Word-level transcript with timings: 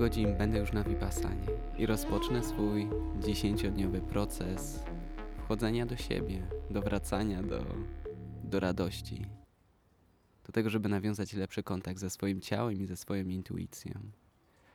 Godzin 0.00 0.36
będę 0.36 0.58
już 0.58 0.72
na 0.72 0.84
Vipassanie 0.84 1.46
i 1.78 1.86
rozpocznę 1.86 2.42
swój 2.42 2.88
dziesięciodniowy 3.24 4.00
proces 4.00 4.84
wchodzenia 5.38 5.86
do 5.86 5.96
siebie, 5.96 6.46
do 6.70 6.82
wracania 6.82 7.42
do, 7.42 7.64
do 8.44 8.60
radości, 8.60 9.26
do 10.46 10.52
tego, 10.52 10.70
żeby 10.70 10.88
nawiązać 10.88 11.32
lepszy 11.32 11.62
kontakt 11.62 11.98
ze 11.98 12.10
swoim 12.10 12.40
ciałem 12.40 12.82
i 12.82 12.86
ze 12.86 12.96
swoją 12.96 13.24
intuicją. 13.24 13.92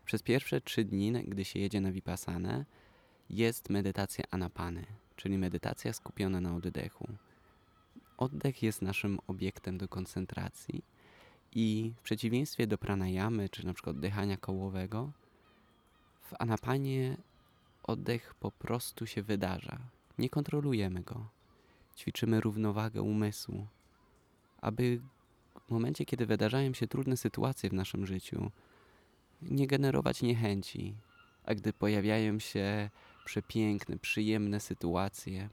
Przez 0.05 0.23
pierwsze 0.23 0.61
trzy 0.61 0.83
dni, 0.83 1.11
gdy 1.11 1.45
się 1.45 1.59
jedzie 1.59 1.81
na 1.81 1.91
Vipassanę, 1.91 2.65
jest 3.29 3.69
medytacja 3.69 4.25
anapany, 4.31 4.85
czyli 5.15 5.37
medytacja 5.37 5.93
skupiona 5.93 6.41
na 6.41 6.55
oddechu. 6.55 7.07
Oddech 8.17 8.63
jest 8.63 8.81
naszym 8.81 9.19
obiektem 9.27 9.77
do 9.77 9.87
koncentracji 9.87 10.83
i 11.55 11.93
w 11.97 12.01
przeciwieństwie 12.01 12.67
do 12.67 12.77
pranayamy, 12.77 13.49
czy 13.49 13.65
na 13.65 13.73
przykład 13.73 13.95
oddychania 13.95 14.37
kołowego, 14.37 15.11
w 16.25 16.33
anapanie 16.39 17.17
oddech 17.83 18.35
po 18.39 18.51
prostu 18.51 19.07
się 19.07 19.23
wydarza. 19.23 19.79
Nie 20.17 20.29
kontrolujemy 20.29 21.01
go. 21.01 21.29
Ćwiczymy 21.97 22.41
równowagę 22.41 23.01
umysłu, 23.01 23.67
aby 24.61 25.01
w 25.67 25.71
momencie, 25.71 26.05
kiedy 26.05 26.25
wydarzają 26.25 26.73
się 26.73 26.87
trudne 26.87 27.17
sytuacje 27.17 27.69
w 27.69 27.73
naszym 27.73 28.05
życiu, 28.05 28.51
nie 29.41 29.67
generować 29.67 30.21
niechęci, 30.21 30.95
a 31.43 31.55
gdy 31.55 31.73
pojawiają 31.73 32.39
się 32.39 32.89
przepiękne, 33.25 33.97
przyjemne 33.97 34.59
sytuacje, 34.59 35.49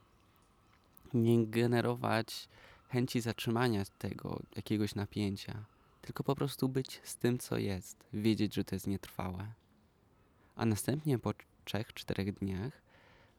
nie 1.14 1.47
generować 1.47 2.48
chęci 2.89 3.20
zatrzymania 3.20 3.84
tego 3.98 4.42
jakiegoś 4.57 4.95
napięcia, 4.95 5.64
tylko 6.03 6.25
po 6.25 6.34
prostu 6.34 6.69
być 6.69 7.01
z 7.05 7.17
tym, 7.17 7.39
co 7.39 7.59
jest, 7.59 8.05
wiedzieć, 8.12 8.55
że 8.55 8.64
to 8.64 8.75
jest 8.75 8.86
nietrwałe. 8.86 9.62
A 10.56 10.67
następnie 10.67 11.19
po 11.19 11.33
trzech, 11.64 11.92
czterech 11.92 12.33
dniach 12.33 12.83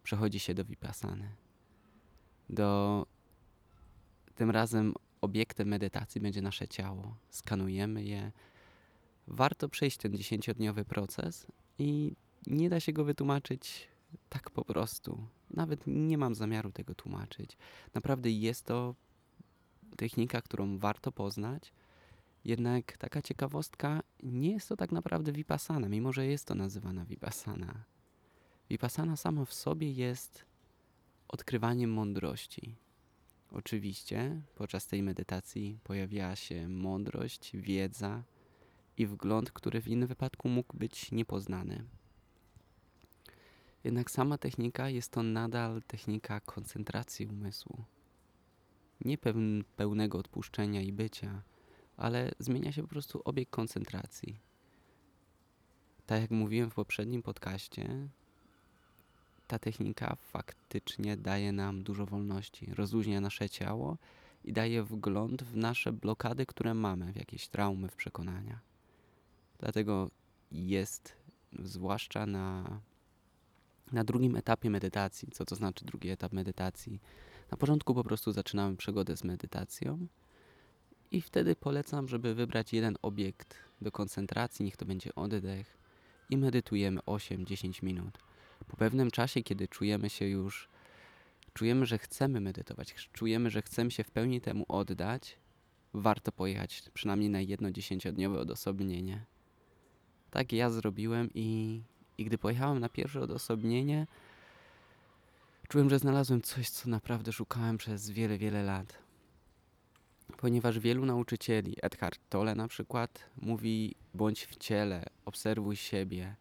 przechodzi 0.04 0.40
się 0.40 0.54
do 0.54 0.66
Vipassany. 0.66 1.30
Do 2.50 3.06
tym 4.36 4.50
razem 4.52 4.94
obiektem 5.22 5.68
medytacji 5.68 6.22
będzie 6.22 6.42
nasze 6.42 6.68
ciało. 6.68 7.16
Skanujemy 7.30 8.04
je. 8.04 8.32
Warto 9.28 9.70
przejść 9.70 9.98
ten 9.98 10.18
dziesięciodniowy 10.18 10.86
proces 10.86 11.48
i 11.80 12.16
nie 12.48 12.70
da 12.70 12.80
się 12.80 12.94
go 12.94 13.04
wytłumaczyć 13.04 13.88
tak 14.30 14.50
po 14.52 14.66
prostu. 14.66 15.28
Nawet 15.50 15.84
nie 15.88 16.18
mam 16.18 16.36
zamiaru 16.36 16.72
tego 16.72 16.96
tłumaczyć. 16.96 17.58
Naprawdę 17.94 18.32
jest 18.32 18.66
to 18.66 18.96
technika, 19.98 20.42
którą 20.42 20.78
warto 20.78 21.12
poznać. 21.12 21.74
Jednak 22.46 22.98
taka 22.98 23.22
ciekawostka, 23.22 24.04
nie 24.24 24.52
jest 24.52 24.70
to 24.70 24.76
tak 24.76 24.92
naprawdę 24.92 25.32
vipassana, 25.32 25.90
mimo 25.90 26.14
że 26.14 26.26
jest 26.26 26.46
to 26.48 26.56
nazywana 26.56 27.06
vipassana. 27.06 27.84
Vipassana 28.70 29.18
sama 29.18 29.46
w 29.46 29.54
sobie 29.54 29.92
jest 29.92 30.46
odkrywaniem 31.28 31.94
mądrości. 31.94 32.76
Oczywiście 33.52 34.42
podczas 34.56 34.88
tej 34.88 35.04
medytacji 35.04 35.80
pojawiała 35.84 36.36
się 36.36 36.68
mądrość, 36.70 37.52
wiedza 37.58 38.24
i 38.98 39.06
wgląd, 39.08 39.52
który 39.52 39.82
w 39.82 39.88
innym 39.88 40.08
wypadku 40.08 40.50
mógł 40.50 40.78
być 40.78 41.12
niepoznany. 41.12 41.84
Jednak 43.84 44.12
sama 44.12 44.38
technika 44.38 44.90
jest 44.90 45.12
to 45.12 45.24
nadal 45.24 45.82
technika 45.88 46.40
koncentracji 46.40 47.28
umysłu. 47.28 47.84
Nie 49.02 49.18
pełnego 49.76 50.18
odpuszczenia 50.18 50.82
i 50.82 50.94
bycia, 50.94 51.42
ale 51.98 52.32
zmienia 52.40 52.72
się 52.72 52.82
po 52.82 52.88
prostu 52.88 53.22
obieg 53.26 53.50
koncentracji. 53.50 54.40
Tak 56.06 56.22
jak 56.22 56.32
mówiłem 56.32 56.70
w 56.72 56.76
poprzednim 56.76 57.24
podcaście, 57.24 58.08
ta 59.48 59.60
technika 59.60 60.16
faktycznie 60.16 61.18
daje 61.18 61.52
nam 61.52 61.84
dużo 61.84 62.06
wolności, 62.06 62.74
rozluźnia 62.74 63.22
nasze 63.22 63.50
ciało 63.50 63.98
i 64.44 64.54
daje 64.54 64.84
wgląd 64.84 65.44
w 65.44 65.58
nasze 65.58 65.94
blokady, 65.94 66.46
które 66.46 66.74
mamy, 66.74 67.14
w 67.14 67.16
jakieś 67.16 67.48
traumy, 67.48 67.88
w 67.88 67.96
przekonania. 67.96 68.60
Dlatego 69.60 70.10
jest, 70.52 71.16
zwłaszcza 71.60 72.26
na, 72.26 72.80
na 73.92 74.04
drugim 74.04 74.36
etapie 74.36 74.70
medytacji. 74.70 75.32
Co 75.32 75.46
to 75.46 75.56
znaczy 75.56 75.86
drugi 75.86 76.10
etap 76.10 76.34
medytacji? 76.34 77.00
Na 77.52 77.58
początku 77.58 77.94
po 77.94 78.04
prostu 78.04 78.32
zaczynamy 78.32 78.78
przygodę 78.78 79.18
z 79.18 79.24
medytacją 79.24 80.08
i 81.14 81.22
wtedy 81.22 81.56
polecam, 81.56 82.08
żeby 82.08 82.34
wybrać 82.34 82.74
jeden 82.74 82.98
obiekt 83.02 83.56
do 83.82 83.92
koncentracji, 83.92 84.66
niech 84.66 84.78
to 84.78 84.86
będzie 84.86 85.16
oddech 85.16 85.78
i 86.30 86.38
medytujemy 86.38 87.00
8-10 87.00 87.84
minut. 87.84 88.18
Po 88.68 88.78
pewnym 88.78 89.12
czasie, 89.12 89.44
kiedy 89.44 89.68
czujemy 89.68 90.10
się 90.10 90.26
już, 90.26 90.70
czujemy, 91.54 91.86
że 91.86 91.98
chcemy 91.98 92.42
medytować, 92.42 93.10
czujemy, 93.14 93.50
że 93.50 93.62
chcemy 93.62 93.92
się 93.92 94.04
w 94.04 94.12
pełni 94.12 94.42
temu 94.42 94.66
oddać, 94.68 95.38
warto 95.94 96.32
pojechać 96.32 96.84
przynajmniej 96.94 97.30
na 97.30 97.42
jedno 97.42 97.72
dziesięciodniowe 97.72 98.40
odosobnienie. 98.40 99.26
Tak 100.32 100.54
ja 100.54 100.70
zrobiłem 100.70 101.30
i, 101.34 101.82
i 102.18 102.26
gdy 102.26 102.38
pojechałem 102.38 102.80
na 102.80 102.90
pierwsze 102.90 103.22
odosobnienie, 103.22 104.08
czułem, 105.68 105.90
że 105.90 106.00
znalazłem 106.00 106.42
coś, 106.42 106.70
co 106.70 106.90
naprawdę 106.90 107.32
szukałem 107.32 107.78
przez 107.78 108.10
wiele, 108.10 108.38
wiele 108.38 108.64
lat. 108.64 109.03
Ponieważ 110.38 110.80
wielu 110.80 111.06
nauczycieli, 111.06 111.76
Eckhart 111.82 112.20
Tolle 112.30 112.56
na 112.56 112.68
przykład, 112.68 113.30
mówi 113.42 113.96
bądź 114.14 114.46
w 114.46 114.56
ciele, 114.56 115.06
obserwuj 115.26 115.76
siebie. 115.76 116.36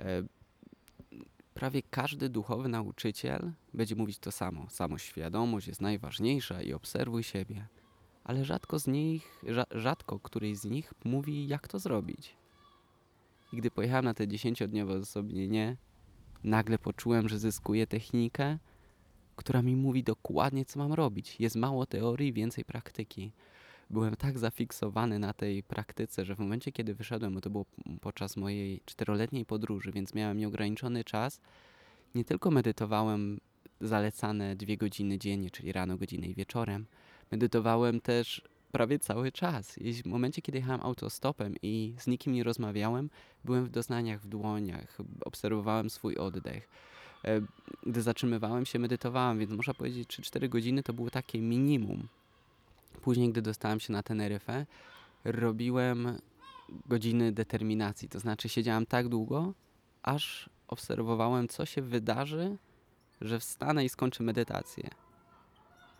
E, 0.00 0.22
prawie 1.54 1.82
każdy 1.90 2.28
duchowy 2.28 2.68
nauczyciel 2.68 3.52
będzie 3.74 3.96
mówić 3.96 4.18
to 4.18 4.32
samo. 4.32 4.66
Samoświadomość 4.70 5.68
jest 5.68 5.80
najważniejsza 5.80 6.62
i 6.62 6.72
obserwuj 6.72 7.22
siebie. 7.22 7.66
Ale 8.24 8.44
rzadko 8.44 8.78
z 8.78 8.86
nich, 8.86 9.42
rzadko 9.70 10.20
któryś 10.20 10.58
z 10.58 10.64
nich 10.64 10.94
mówi, 11.04 11.48
jak 11.48 11.68
to 11.68 11.78
zrobić. 11.78 12.36
I 13.52 13.56
gdy 13.56 13.70
pojechałem 13.70 14.04
na 14.04 14.14
te 14.14 14.28
dziesięciodniowe 14.28 14.94
osobnienie, 14.94 15.76
nagle 16.44 16.78
poczułem, 16.78 17.28
że 17.28 17.38
zyskuję 17.38 17.86
technikę, 17.86 18.58
która 19.36 19.62
mi 19.62 19.76
mówi 19.76 20.02
dokładnie, 20.02 20.64
co 20.64 20.78
mam 20.78 20.92
robić. 20.92 21.36
Jest 21.40 21.56
mało 21.56 21.86
teorii, 21.86 22.32
więcej 22.32 22.64
praktyki. 22.64 23.32
Byłem 23.90 24.16
tak 24.16 24.38
zafiksowany 24.38 25.18
na 25.18 25.32
tej 25.32 25.62
praktyce, 25.62 26.24
że 26.24 26.36
w 26.36 26.38
momencie, 26.38 26.72
kiedy 26.72 26.94
wyszedłem, 26.94 27.34
bo 27.34 27.40
to 27.40 27.50
było 27.50 27.66
podczas 28.00 28.36
mojej 28.36 28.80
czteroletniej 28.84 29.44
podróży, 29.44 29.92
więc 29.92 30.14
miałem 30.14 30.38
nieograniczony 30.38 31.04
czas, 31.04 31.40
nie 32.14 32.24
tylko 32.24 32.50
medytowałem 32.50 33.40
zalecane 33.80 34.56
dwie 34.56 34.76
godziny 34.76 35.18
dziennie, 35.18 35.50
czyli 35.50 35.72
rano, 35.72 35.96
godzinę 35.96 36.26
i 36.26 36.34
wieczorem, 36.34 36.86
medytowałem 37.30 38.00
też 38.00 38.42
prawie 38.72 38.98
cały 38.98 39.32
czas. 39.32 39.78
I 39.78 39.94
w 39.94 40.06
momencie, 40.06 40.42
kiedy 40.42 40.58
jechałem 40.58 40.80
autostopem 40.80 41.54
i 41.62 41.94
z 41.98 42.06
nikim 42.06 42.32
nie 42.32 42.44
rozmawiałem, 42.44 43.10
byłem 43.44 43.64
w 43.64 43.70
doznaniach 43.70 44.20
w 44.20 44.28
dłoniach, 44.28 44.98
obserwowałem 45.24 45.90
swój 45.90 46.16
oddech. 46.16 46.68
E, 47.24 47.40
gdy 47.86 48.02
zatrzymywałem 48.02 48.66
się, 48.66 48.78
medytowałem, 48.78 49.38
więc 49.38 49.52
można 49.52 49.74
powiedzieć, 49.74 50.08
3-4 50.08 50.48
godziny 50.48 50.82
to 50.82 50.92
było 50.92 51.10
takie 51.10 51.40
minimum. 51.40 52.08
Później, 53.02 53.30
gdy 53.30 53.42
dostałem 53.42 53.80
się 53.80 53.92
na 53.92 54.02
Teneryfę, 54.02 54.66
robiłem 55.24 56.18
godziny 56.86 57.32
determinacji. 57.32 58.08
To 58.08 58.20
znaczy, 58.20 58.48
siedziałem 58.48 58.86
tak 58.86 59.08
długo, 59.08 59.52
aż 60.02 60.50
obserwowałem, 60.68 61.48
co 61.48 61.66
się 61.66 61.82
wydarzy, 61.82 62.56
że 63.20 63.40
wstanę 63.40 63.84
i 63.84 63.88
skończę 63.88 64.24
medytację. 64.24 64.90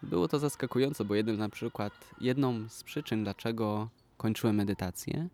Było 0.03 0.29
to 0.29 0.39
zaskakujące, 0.39 1.05
bo 1.05 1.15
jednym 1.15 1.37
na 1.37 1.49
przykład, 1.49 1.93
jedną 2.21 2.69
z 2.69 2.83
przyczyn, 2.83 3.25
dlaczego 3.25 3.89
kończyłem 4.17 4.57
medytację, 4.57 5.29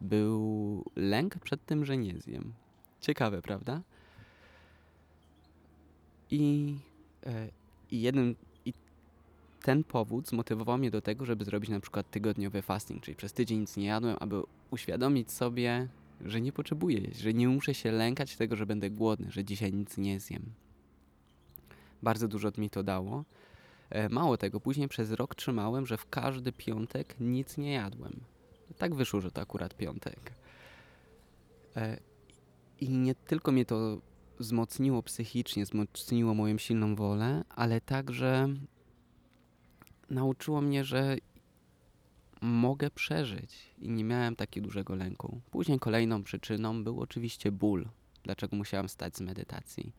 był 0.00 0.84
lęk 0.96 1.38
przed 1.38 1.66
tym, 1.66 1.84
że 1.84 1.96
nie 1.96 2.20
zjem. 2.20 2.52
Ciekawe, 3.00 3.42
prawda? 3.42 3.80
I, 6.34 6.76
e, 7.26 7.48
i 7.90 8.00
jeden 8.00 8.34
i 8.64 8.72
ten 9.62 9.84
powód 9.84 10.28
zmotywował 10.28 10.78
mnie 10.78 10.90
do 10.90 11.02
tego, 11.02 11.24
żeby 11.24 11.44
zrobić 11.44 11.70
na 11.70 11.80
przykład 11.80 12.10
tygodniowy 12.10 12.62
fasting, 12.62 13.02
czyli 13.02 13.16
przez 13.16 13.32
tydzień 13.32 13.60
nic 13.60 13.76
nie 13.76 13.86
jadłem, 13.86 14.16
aby 14.20 14.42
uświadomić 14.70 15.32
sobie, 15.32 15.88
że 16.20 16.40
nie 16.40 16.52
potrzebuję 16.52 16.98
jeść, 16.98 17.20
że 17.20 17.34
nie 17.34 17.48
muszę 17.48 17.74
się 17.74 17.92
lękać 17.92 18.36
tego, 18.36 18.56
że 18.56 18.66
będę 18.66 18.90
głodny, 18.90 19.26
że 19.30 19.44
dzisiaj 19.44 19.72
nic 19.72 19.98
nie 19.98 20.20
zjem. 20.20 20.42
Bardzo 22.02 22.28
dużo 22.28 22.52
mi 22.58 22.70
to 22.70 22.82
dało. 22.82 23.24
E, 23.90 24.08
mało 24.08 24.36
tego, 24.36 24.60
później 24.60 24.88
przez 24.88 25.12
rok 25.12 25.34
trzymałem, 25.34 25.86
że 25.86 25.96
w 25.96 26.08
każdy 26.10 26.52
piątek 26.52 27.14
nic 27.20 27.56
nie 27.56 27.72
jadłem. 27.72 28.20
Tak 28.78 28.94
wyszło, 28.94 29.20
że 29.20 29.30
to 29.30 29.40
akurat 29.40 29.76
piątek. 29.76 30.32
E, 31.76 32.00
I 32.80 32.88
nie 32.88 33.14
tylko 33.14 33.52
mnie 33.52 33.64
to 33.64 33.98
wzmocniło 34.38 35.02
psychicznie, 35.02 35.64
wzmocniło 35.64 36.34
moją 36.34 36.58
silną 36.58 36.94
wolę, 36.94 37.44
ale 37.48 37.80
także 37.80 38.48
nauczyło 40.10 40.60
mnie, 40.60 40.84
że 40.84 41.16
mogę 42.40 42.90
przeżyć 42.90 43.74
i 43.78 43.90
nie 43.90 44.04
miałem 44.04 44.36
takiego 44.36 44.64
dużego 44.64 44.94
lęku. 44.94 45.40
Później 45.50 45.78
kolejną 45.78 46.22
przyczyną 46.22 46.84
był 46.84 47.00
oczywiście 47.00 47.52
ból, 47.52 47.88
dlaczego 48.22 48.56
musiałem 48.56 48.88
stać 48.88 49.16
z 49.16 49.20
medytacji. 49.20 49.92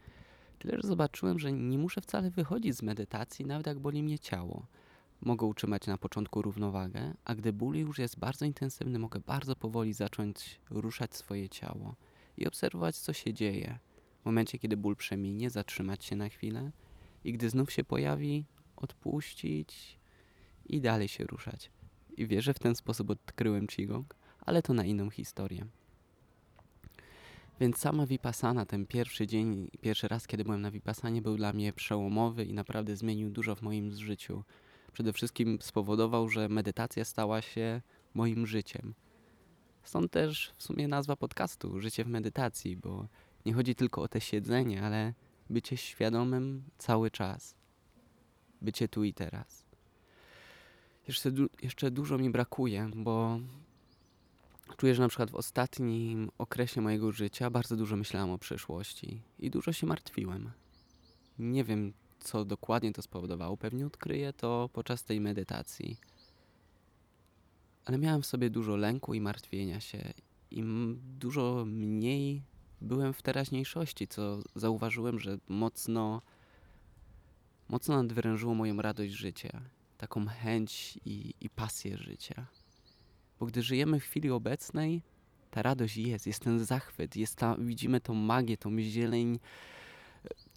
Tyle, 0.59 0.77
że 0.81 0.87
zobaczyłem, 0.87 1.39
że 1.39 1.51
nie 1.51 1.77
muszę 1.77 2.01
wcale 2.01 2.31
wychodzić 2.31 2.75
z 2.75 2.81
medytacji, 2.81 3.45
nawet 3.45 3.67
jak 3.67 3.79
boli 3.79 4.03
mnie 4.03 4.19
ciało. 4.19 4.65
Mogę 5.21 5.45
utrzymać 5.45 5.87
na 5.87 5.97
początku 5.97 6.41
równowagę, 6.41 7.13
a 7.25 7.35
gdy 7.35 7.53
ból 7.53 7.75
już 7.75 7.99
jest 7.99 8.19
bardzo 8.19 8.45
intensywny, 8.45 8.99
mogę 8.99 9.19
bardzo 9.19 9.55
powoli 9.55 9.93
zacząć 9.93 10.59
ruszać 10.69 11.15
swoje 11.15 11.49
ciało 11.49 11.95
i 12.37 12.47
obserwować, 12.47 12.97
co 12.97 13.13
się 13.13 13.33
dzieje. 13.33 13.79
W 14.25 14.27
momencie, 14.27 14.59
kiedy 14.59 14.77
ból 14.77 14.95
przeminie, 14.95 15.49
zatrzymać 15.49 16.05
się 16.05 16.15
na 16.15 16.29
chwilę 16.29 16.71
i 17.23 17.33
gdy 17.33 17.49
znów 17.49 17.71
się 17.71 17.83
pojawi, 17.83 18.45
odpuścić 18.75 19.99
i 20.65 20.81
dalej 20.81 21.07
się 21.07 21.23
ruszać. 21.23 21.71
I 22.17 22.27
wierzę, 22.27 22.53
w 22.53 22.59
ten 22.59 22.75
sposób 22.75 23.09
odkryłem 23.09 23.67
Qigong, 23.67 24.15
ale 24.39 24.61
to 24.61 24.73
na 24.73 24.85
inną 24.85 25.09
historię. 25.09 25.65
Więc 27.59 27.77
sama 27.77 28.05
Vipassana, 28.05 28.65
ten 28.65 28.85
pierwszy 28.85 29.27
dzień, 29.27 29.69
pierwszy 29.81 30.07
raz, 30.07 30.27
kiedy 30.27 30.43
byłem 30.43 30.61
na 30.61 30.71
Vipassanie, 30.71 31.21
był 31.21 31.37
dla 31.37 31.53
mnie 31.53 31.73
przełomowy 31.73 32.45
i 32.45 32.53
naprawdę 32.53 32.95
zmienił 32.95 33.29
dużo 33.29 33.55
w 33.55 33.61
moim 33.61 33.91
życiu. 33.91 34.43
Przede 34.93 35.13
wszystkim 35.13 35.57
spowodował, 35.61 36.29
że 36.29 36.49
medytacja 36.49 37.05
stała 37.05 37.41
się 37.41 37.81
moim 38.13 38.47
życiem. 38.47 38.93
Stąd 39.83 40.11
też 40.11 40.53
w 40.57 40.63
sumie 40.63 40.87
nazwa 40.87 41.15
podcastu 41.15 41.79
Życie 41.79 42.03
w 42.03 42.07
medytacji, 42.07 42.77
bo 42.77 43.07
nie 43.45 43.53
chodzi 43.53 43.75
tylko 43.75 44.01
o 44.01 44.07
te 44.07 44.21
siedzenie, 44.21 44.83
ale 44.83 45.13
bycie 45.49 45.77
świadomym 45.77 46.63
cały 46.77 47.11
czas. 47.11 47.55
Bycie 48.61 48.87
tu 48.87 49.03
i 49.03 49.13
teraz. 49.13 49.65
Jeszcze, 51.07 51.31
du 51.31 51.47
jeszcze 51.61 51.91
dużo 51.91 52.17
mi 52.17 52.29
brakuje, 52.29 52.89
bo 52.95 53.39
czuję, 54.77 54.95
że 54.95 55.01
na 55.01 55.07
przykład 55.07 55.31
w 55.31 55.35
ostatnim 55.35 56.31
okresie 56.37 56.81
mojego 56.81 57.11
życia 57.11 57.49
bardzo 57.49 57.75
dużo 57.75 57.95
myślałem 57.95 58.29
o 58.29 58.37
przyszłości 58.37 59.21
i 59.39 59.49
dużo 59.49 59.73
się 59.73 59.87
martwiłem. 59.87 60.51
Nie 61.39 61.63
wiem, 61.63 61.93
co 62.19 62.45
dokładnie 62.45 62.93
to 62.93 63.01
spowodowało. 63.01 63.57
Pewnie 63.57 63.85
odkryję 63.85 64.33
to 64.33 64.69
podczas 64.73 65.03
tej 65.03 65.21
medytacji. 65.21 65.97
Ale 67.85 67.97
miałem 67.97 68.21
w 68.21 68.25
sobie 68.25 68.49
dużo 68.49 68.75
lęku 68.75 69.13
i 69.13 69.21
martwienia 69.21 69.79
się, 69.79 70.13
i 70.51 70.63
dużo 71.19 71.63
mniej 71.67 72.41
byłem 72.85 73.13
w 73.13 73.21
teraźniejszości, 73.21 74.07
co 74.07 74.39
zauważyłem, 74.55 75.19
że 75.19 75.37
mocno, 75.47 76.21
mocno 77.69 78.03
nadwyrężyło 78.03 78.55
moją 78.55 78.81
radość 78.81 79.13
życia, 79.13 79.61
taką 79.97 80.25
chęć 80.25 80.99
i, 81.05 81.33
i 81.41 81.49
pasję 81.49 81.97
życia. 81.97 82.45
Bo 83.39 83.45
gdy 83.45 83.61
żyjemy 83.61 83.99
w 83.99 84.03
chwili 84.03 84.31
obecnej, 84.31 85.01
ta 85.51 85.61
radość 85.61 85.97
jest, 85.97 86.27
jest 86.27 86.39
ten 86.39 86.65
zachwyt, 86.65 87.15
jest 87.15 87.35
ta, 87.35 87.55
widzimy 87.59 88.01
tą 88.01 88.13
magię, 88.13 88.57
tą 88.57 88.79
zieleń 88.79 89.39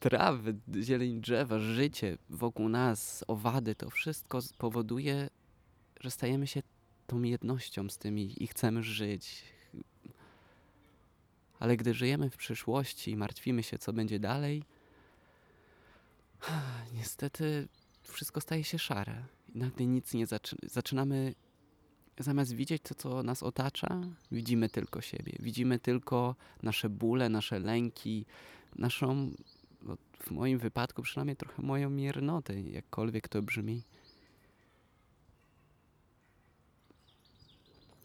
trawy, 0.00 0.54
zieleń 0.80 1.20
drzewa, 1.20 1.58
życie 1.58 2.18
wokół 2.30 2.68
nas, 2.68 3.24
owady, 3.28 3.74
to 3.74 3.90
wszystko 3.90 4.38
powoduje, 4.58 5.30
że 6.00 6.10
stajemy 6.10 6.46
się 6.46 6.62
tą 7.06 7.22
jednością 7.22 7.88
z 7.88 7.98
tymi 7.98 8.42
i 8.42 8.46
chcemy 8.46 8.82
żyć. 8.82 9.44
Ale 11.58 11.76
gdy 11.76 11.94
żyjemy 11.94 12.30
w 12.30 12.36
przyszłości 12.36 13.10
i 13.10 13.16
martwimy 13.16 13.62
się, 13.62 13.78
co 13.78 13.92
będzie 13.92 14.18
dalej, 14.18 14.62
niestety 16.96 17.68
wszystko 18.02 18.40
staje 18.40 18.64
się 18.64 18.78
szare. 18.78 19.24
I 19.54 19.58
nagle 19.58 19.86
nic 19.86 20.14
nie 20.14 20.26
zaczy 20.26 20.56
zaczynamy 20.62 21.34
zamiast 22.18 22.52
widzieć 22.52 22.82
to, 22.82 22.94
co 22.94 23.22
nas 23.22 23.42
otacza, 23.42 24.00
widzimy 24.32 24.68
tylko 24.68 25.00
siebie. 25.00 25.32
Widzimy 25.40 25.78
tylko 25.78 26.36
nasze 26.62 26.88
bóle, 26.88 27.28
nasze 27.28 27.58
lęki, 27.58 28.26
naszą, 28.76 29.30
no, 29.82 29.96
w 30.20 30.30
moim 30.30 30.58
wypadku 30.58 31.02
przynajmniej 31.02 31.36
trochę 31.36 31.62
moją 31.62 31.90
miernotę, 31.90 32.60
jakkolwiek 32.60 33.28
to 33.28 33.42
brzmi. 33.42 33.82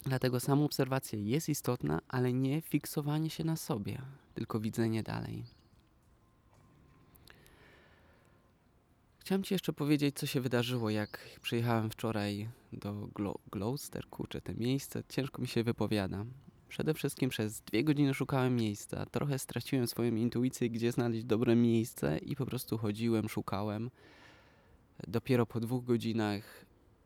Dlatego 0.05 0.39
sama 0.39 0.63
obserwacja 0.63 1.19
jest 1.19 1.49
istotna, 1.49 2.01
ale 2.07 2.33
nie 2.33 2.61
fiksowanie 2.61 3.29
się 3.29 3.43
na 3.43 3.55
sobie, 3.55 4.01
tylko 4.33 4.59
widzenie 4.59 5.03
dalej. 5.03 5.43
Chciałem 9.19 9.43
Ci 9.43 9.53
jeszcze 9.53 9.73
powiedzieć, 9.73 10.15
co 10.15 10.25
się 10.25 10.41
wydarzyło, 10.41 10.89
jak 10.89 11.39
przyjechałem 11.41 11.89
wczoraj 11.89 12.49
do 12.73 12.93
Glo 12.93 13.39
Gloucester, 13.51 14.09
kurczę, 14.09 14.41
te 14.41 14.53
miejsce, 14.53 15.03
ciężko 15.09 15.41
mi 15.41 15.47
się 15.47 15.63
wypowiada. 15.63 16.25
Przede 16.67 16.93
wszystkim 16.93 17.29
przez 17.29 17.61
dwie 17.61 17.83
godziny 17.83 18.13
szukałem 18.13 18.55
miejsca, 18.55 19.05
trochę 19.05 19.39
straciłem 19.39 19.87
swoją 19.87 20.15
intuicję, 20.15 20.69
gdzie 20.69 20.91
znaleźć 20.91 21.23
dobre 21.23 21.55
miejsce 21.55 22.17
i 22.17 22.35
po 22.35 22.45
prostu 22.45 22.77
chodziłem, 22.77 23.29
szukałem. 23.29 23.89
Dopiero 25.07 25.45
po 25.45 25.59
dwóch 25.59 25.85
godzinach 25.85 26.65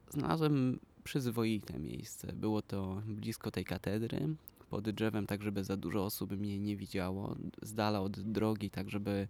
znalazłem 0.09 0.79
przyzwoite 1.07 1.79
miejsce. 1.79 2.33
Było 2.33 2.61
to 2.61 3.01
blisko 3.05 3.51
tej 3.51 3.65
katedry, 3.65 4.35
pod 4.69 4.89
drzewem, 4.89 5.27
tak 5.27 5.41
żeby 5.43 5.63
za 5.63 5.77
dużo 5.77 6.05
osób 6.05 6.31
mnie 6.31 6.59
nie 6.59 6.75
widziało, 6.75 7.35
z 7.61 7.73
dala 7.73 8.01
od 8.01 8.19
drogi, 8.19 8.69
tak 8.69 8.89
żeby 8.89 9.27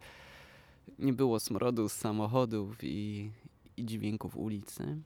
nie 1.00 1.13
było 1.13 1.39
smrodu 1.39 1.89
z 1.89 1.94
samochodów 1.94 2.77
i, 2.83 3.31
i 3.77 3.85
dźwięków 3.85 4.38
ulicy. 4.38 4.97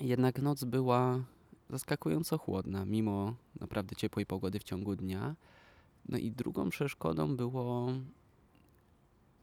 Jednak 0.00 0.42
noc 0.42 0.64
była 0.64 1.24
zaskakująco 1.70 2.38
chłodna, 2.38 2.84
mimo 2.84 3.34
naprawdę 3.60 3.96
ciepłej 3.96 4.26
pogody 4.26 4.58
w 4.58 4.64
ciągu 4.64 4.96
dnia. 4.96 5.34
No 6.08 6.18
i 6.18 6.30
drugą 6.30 6.70
przeszkodą 6.70 7.36
było 7.36 7.92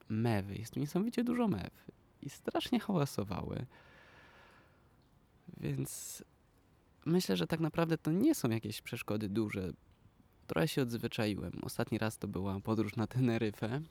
mewy. 0.10 0.56
Jest 0.56 0.74
tu 0.74 0.80
niesamowicie 0.80 1.24
dużo 1.24 1.48
mew 1.48 1.92
i 2.22 2.30
strasznie 2.30 2.80
hałasowały. 2.80 3.66
Więc 5.58 6.24
myślę, 7.06 7.38
że 7.38 7.48
tak 7.48 7.60
naprawdę 7.60 7.98
to 7.98 8.12
nie 8.12 8.36
są 8.36 8.50
jakieś 8.50 8.82
przeszkody 8.82 9.30
duże. 9.30 9.74
Trochę 10.48 10.68
się 10.68 10.82
odzwyczaiłem. 10.82 11.52
Ostatni 11.62 11.98
raz 11.98 12.18
to 12.18 12.28
była 12.28 12.60
podróż 12.60 12.96
na 12.96 13.08
Teneryfę, 13.08 13.82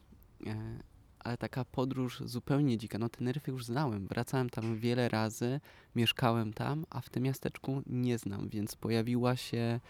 e, 0.47 0.81
ale 1.19 1.37
taka 1.37 1.65
podróż 1.65 2.23
zupełnie 2.25 2.79
dzika. 2.79 2.99
No 2.99 3.09
Teneryfę 3.09 3.53
już 3.53 3.65
znałem, 3.65 4.07
wracałem 4.07 4.51
tam 4.51 4.77
wiele 4.77 5.09
razy, 5.09 5.61
mieszkałem 5.95 6.53
tam, 6.53 6.87
a 6.91 7.01
w 7.01 7.11
tym 7.11 7.23
miasteczku 7.23 7.83
nie 7.87 8.19
znam, 8.19 8.49
więc 8.49 8.77
pojawiła 8.77 9.37
się 9.37 9.81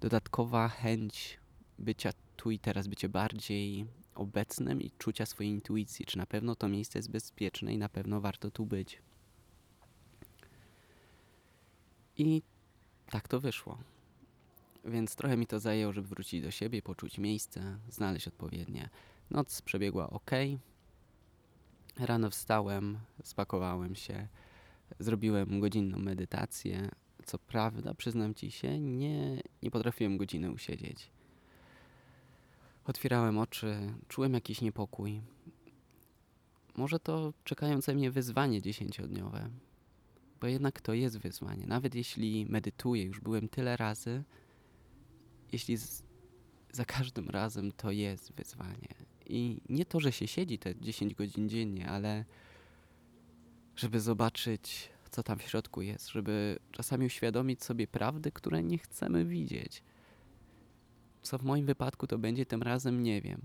dodatkowa 0.00 0.68
chęć 0.68 1.40
bycia 1.78 2.10
tu 2.36 2.50
i 2.50 2.58
teraz, 2.58 2.88
bycie 2.88 3.08
bardziej 3.08 3.86
obecnym 4.14 4.82
i 4.82 4.90
czucia 4.98 5.26
swojej 5.26 5.52
intuicji, 5.52 6.04
czy 6.04 6.18
na 6.18 6.26
pewno 6.26 6.54
to 6.54 6.68
miejsce 6.68 6.98
jest 6.98 7.10
bezpieczne 7.10 7.74
i 7.74 7.78
na 7.78 7.88
pewno 7.88 8.20
warto 8.20 8.50
tu 8.50 8.66
być. 8.66 9.02
I 12.18 12.42
tak 13.10 13.28
to 13.28 13.40
wyszło. 13.40 13.78
Więc 14.84 15.16
trochę 15.16 15.36
mi 15.36 15.46
to 15.46 15.60
zajęło, 15.60 15.92
żeby 15.92 16.08
wrócić 16.08 16.42
do 16.42 16.50
siebie, 16.50 16.82
poczuć 16.82 17.18
miejsce, 17.18 17.78
znaleźć 17.90 18.28
odpowiednie. 18.28 18.88
Noc 19.30 19.62
przebiegła 19.62 20.10
ok. 20.10 20.30
Rano 21.98 22.30
wstałem, 22.30 22.98
spakowałem 23.22 23.94
się, 23.94 24.28
zrobiłem 24.98 25.60
godzinną 25.60 25.98
medytację. 25.98 26.88
Co 27.26 27.38
prawda, 27.38 27.94
przyznam 27.94 28.34
ci 28.34 28.50
się, 28.50 28.80
nie, 28.80 29.42
nie 29.62 29.70
potrafiłem 29.70 30.16
godziny 30.16 30.50
usiedzieć. 30.50 31.10
Otwierałem 32.84 33.38
oczy, 33.38 33.94
czułem 34.08 34.34
jakiś 34.34 34.60
niepokój. 34.60 35.20
Może 36.76 37.00
to 37.00 37.32
czekające 37.44 37.94
mnie 37.94 38.10
wyzwanie 38.10 38.62
dziesięciodniowe 38.62 39.50
bo 40.42 40.48
jednak 40.48 40.80
to 40.80 40.94
jest 40.94 41.18
wyzwanie. 41.18 41.66
Nawet 41.66 41.94
jeśli 41.94 42.46
medytuję, 42.46 43.02
już 43.02 43.20
byłem 43.20 43.48
tyle 43.48 43.76
razy, 43.76 44.24
jeśli 45.52 45.76
z, 45.76 46.02
za 46.72 46.84
każdym 46.84 47.30
razem 47.30 47.72
to 47.72 47.90
jest 47.90 48.32
wyzwanie. 48.32 48.94
I 49.26 49.60
nie 49.68 49.84
to, 49.84 50.00
że 50.00 50.12
się 50.12 50.26
siedzi 50.26 50.58
te 50.58 50.80
10 50.80 51.14
godzin 51.14 51.48
dziennie, 51.48 51.88
ale 51.88 52.24
żeby 53.76 54.00
zobaczyć, 54.00 54.88
co 55.10 55.22
tam 55.22 55.38
w 55.38 55.42
środku 55.42 55.82
jest, 55.82 56.08
żeby 56.08 56.58
czasami 56.72 57.06
uświadomić 57.06 57.64
sobie 57.64 57.86
prawdy, 57.86 58.32
które 58.32 58.62
nie 58.62 58.78
chcemy 58.78 59.24
widzieć. 59.24 59.82
Co 61.22 61.38
w 61.38 61.42
moim 61.42 61.66
wypadku 61.66 62.06
to 62.06 62.18
będzie 62.18 62.46
tym 62.46 62.62
razem, 62.62 63.02
nie 63.02 63.22
wiem. 63.22 63.40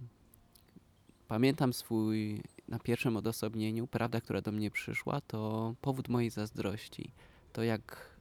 Pamiętam 1.27 1.73
swój 1.73 2.43
na 2.67 2.79
pierwszym 2.79 3.17
odosobnieniu, 3.17 3.87
prawda, 3.87 4.21
która 4.21 4.41
do 4.41 4.51
mnie 4.51 4.71
przyszła, 4.71 5.21
to 5.21 5.73
powód 5.81 6.09
mojej 6.09 6.29
zazdrości. 6.29 7.11
To 7.53 7.63
jak, 7.63 8.17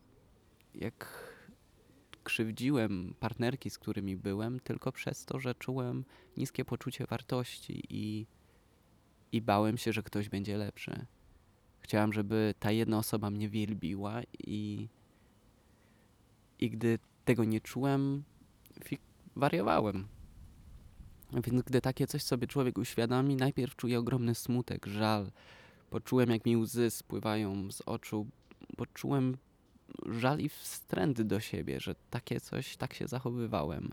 jak 0.75 1.27
krzywdziłem 2.25 3.15
partnerki, 3.21 3.71
z 3.71 3.79
którymi 3.79 4.17
byłem, 4.17 4.61
tylko 4.61 4.93
przez 4.93 5.25
to, 5.25 5.41
że 5.41 5.55
czułem 5.55 6.05
niskie 6.37 6.65
poczucie 6.65 7.07
wartości 7.07 7.83
i, 7.91 8.27
i 9.33 9.43
bałem 9.43 9.79
się, 9.79 9.93
że 9.93 10.03
ktoś 10.03 10.29
będzie 10.29 10.57
lepszy. 10.57 11.07
Chciałem, 11.81 12.13
żeby 12.13 12.55
ta 12.59 12.71
jedna 12.73 12.99
osoba 12.99 13.31
mnie 13.31 13.49
wielbiła 13.49 14.23
i, 14.39 14.89
I 16.59 16.71
gdy 16.71 16.99
tego 17.25 17.45
nie 17.45 17.61
czułem, 17.61 18.23
wariowałem. 19.37 20.09
Więc 21.33 21.63
gdy 21.63 21.81
takie 21.81 22.07
coś 22.07 22.23
sobie 22.23 22.47
człowiek 22.47 22.79
uświadomi, 22.79 23.37
najpierw 23.37 23.77
czuje 23.77 23.99
ogromny 23.99 24.35
smutek, 24.35 24.87
żal. 24.87 25.31
Poczułem, 25.91 26.31
jak 26.31 26.47
mi 26.47 26.57
łzy 26.57 26.91
spływają 26.91 27.71
z 27.73 27.81
oczu. 27.81 28.27
Poczułem 28.77 29.37
żal 30.07 30.39
i 30.39 30.49
wstręt 30.49 31.23
do 31.23 31.41
siebie, 31.41 31.81
że 31.81 31.95
takie 32.11 32.41
coś, 32.41 32.77
tak 32.77 32.95
się 32.95 33.09
zachowywałem. 33.09 33.93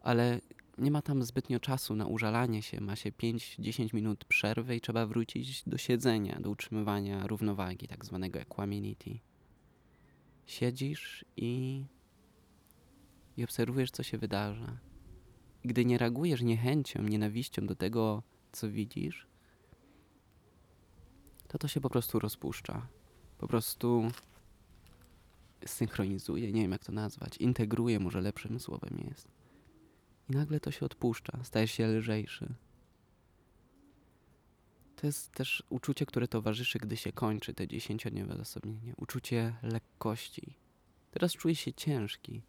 Ale 0.00 0.40
nie 0.78 0.90
ma 0.90 1.02
tam 1.02 1.22
zbytnio 1.22 1.60
czasu 1.60 1.96
na 1.96 2.06
użalanie 2.06 2.62
się. 2.62 2.80
Ma 2.80 2.96
się 2.96 3.10
5-10 3.10 3.94
minut 3.94 4.24
przerwy 4.24 4.76
i 4.76 4.80
trzeba 4.80 5.06
wrócić 5.06 5.62
do 5.66 5.78
siedzenia, 5.78 6.40
do 6.40 6.50
utrzymywania 6.50 7.26
równowagi, 7.26 7.88
tak 7.88 8.04
zwanego 8.04 8.40
equanimity. 8.40 9.18
Siedzisz 10.46 11.24
i, 11.36 11.84
i 13.36 13.44
obserwujesz, 13.44 13.90
co 13.90 14.02
się 14.02 14.18
wydarza. 14.18 14.87
Gdy 15.64 15.84
nie 15.84 15.98
reagujesz 15.98 16.42
niechęcią, 16.42 17.02
nienawiścią 17.02 17.66
do 17.66 17.74
tego, 17.74 18.22
co 18.52 18.70
widzisz, 18.70 19.26
to 21.48 21.58
to 21.58 21.68
się 21.68 21.80
po 21.80 21.90
prostu 21.90 22.18
rozpuszcza. 22.18 22.86
Po 23.38 23.48
prostu 23.48 24.10
synchronizuje, 25.66 26.52
nie 26.52 26.62
wiem 26.62 26.72
jak 26.72 26.84
to 26.84 26.92
nazwać, 26.92 27.36
integruje, 27.36 28.00
może 28.00 28.20
lepszym 28.20 28.60
słowem 28.60 29.04
jest. 29.08 29.28
I 30.28 30.32
nagle 30.32 30.60
to 30.60 30.70
się 30.70 30.86
odpuszcza, 30.86 31.38
stajesz 31.42 31.70
się 31.70 31.86
lżejszy. 31.86 32.54
To 34.96 35.06
jest 35.06 35.32
też 35.32 35.62
uczucie, 35.70 36.06
które 36.06 36.28
towarzyszy, 36.28 36.78
gdy 36.78 36.96
się 36.96 37.12
kończy 37.12 37.54
te 37.54 37.68
dziesięciodniowe 37.68 38.34
odosobnienie. 38.34 38.94
Uczucie 38.96 39.56
lekkości. 39.62 40.54
Teraz 41.10 41.32
czuję 41.32 41.54
się 41.54 41.72
ciężki. 41.72 42.42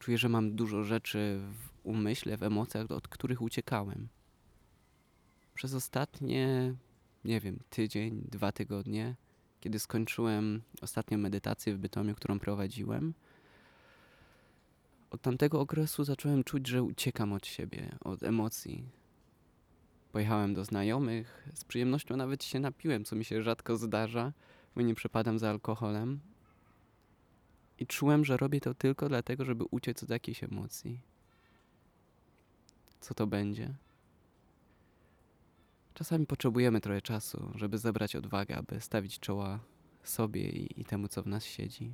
Czuję, 0.00 0.18
że 0.18 0.28
mam 0.28 0.56
dużo 0.56 0.84
rzeczy 0.84 1.40
w 1.52 1.86
umyśle, 1.86 2.36
w 2.36 2.42
emocjach, 2.42 2.90
od 2.90 3.08
których 3.08 3.42
uciekałem. 3.42 4.08
Przez 5.54 5.74
ostatnie, 5.74 6.74
nie 7.24 7.40
wiem, 7.40 7.58
tydzień, 7.70 8.22
dwa 8.30 8.52
tygodnie, 8.52 9.16
kiedy 9.60 9.78
skończyłem 9.78 10.62
ostatnią 10.82 11.18
medytację 11.18 11.74
w 11.74 11.78
Bytomiu, 11.78 12.14
którą 12.14 12.38
prowadziłem, 12.38 13.14
od 15.10 15.22
tamtego 15.22 15.60
okresu 15.60 16.04
zacząłem 16.04 16.44
czuć, 16.44 16.66
że 16.66 16.82
uciekam 16.82 17.32
od 17.32 17.46
siebie, 17.46 17.96
od 18.00 18.22
emocji. 18.22 18.84
Pojechałem 20.12 20.54
do 20.54 20.64
znajomych, 20.64 21.48
z 21.54 21.64
przyjemnością 21.64 22.16
nawet 22.16 22.44
się 22.44 22.60
napiłem, 22.60 23.04
co 23.04 23.16
mi 23.16 23.24
się 23.24 23.42
rzadko 23.42 23.76
zdarza, 23.76 24.32
bo 24.76 24.82
nie 24.82 24.94
przepadam 24.94 25.38
za 25.38 25.50
alkoholem. 25.50 26.20
I 27.80 27.86
czułem, 27.86 28.24
że 28.24 28.36
robię 28.36 28.60
to 28.60 28.74
tylko 28.74 29.08
dlatego, 29.08 29.44
żeby 29.44 29.64
uciec 29.64 30.02
od 30.02 30.10
jakiejś 30.10 30.44
emocji. 30.44 31.00
Co 33.00 33.14
to 33.14 33.26
będzie? 33.26 33.74
Czasami 35.94 36.26
potrzebujemy 36.26 36.80
trochę 36.80 37.02
czasu, 37.02 37.52
żeby 37.54 37.78
zebrać 37.78 38.16
odwagę, 38.16 38.56
aby 38.56 38.80
stawić 38.80 39.18
czoła 39.18 39.58
sobie 40.02 40.48
i, 40.48 40.80
i 40.80 40.84
temu, 40.84 41.08
co 41.08 41.22
w 41.22 41.26
nas 41.26 41.44
siedzi. 41.44 41.92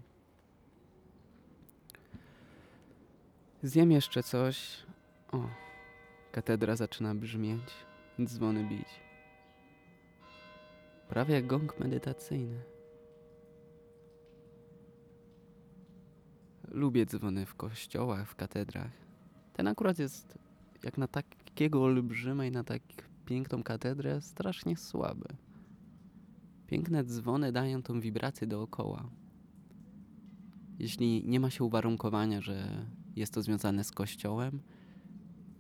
Zjem 3.63 3.93
jeszcze 3.93 4.23
coś. 4.23 4.83
O, 5.33 5.49
katedra 6.33 6.77
zaczyna 6.77 7.15
brzmieć, 7.15 7.71
dzwony 8.25 8.65
bić. 8.65 8.89
Prawie 11.09 11.35
jak 11.35 11.47
gong 11.47 11.79
medytacyjny. 11.79 12.76
Lubię 16.69 17.07
dzwony 17.07 17.47
w 17.47 17.55
kościołach, 17.55 18.29
w 18.29 18.35
katedrach. 18.35 18.91
Ten 19.53 19.69
akurat 19.69 19.99
jest 19.99 20.39
jak 20.83 20.99
na 20.99 21.09
takiego 21.09 21.83
olbrzyma 21.83 22.47
i 22.47 22.51
na 22.51 22.65
tak 22.65 22.83
piękną 23.27 23.63
katedrę 23.63 24.21
strasznie 24.21 24.77
słaby. 24.77 25.29
Piękne 26.67 27.05
dzwony 27.05 27.53
dają 27.53 27.83
tą 27.83 28.01
wibrację 28.01 28.47
dookoła. 28.47 29.11
Jeśli 30.79 31.25
nie 31.27 31.41
ma 31.41 31.51
się 31.51 31.65
uwarunkowania, 31.65 32.41
że 32.41 32.87
jest 33.17 33.35
to 33.35 33.43
związane 33.43 33.85
z 33.85 33.91
kościołem, 33.91 34.61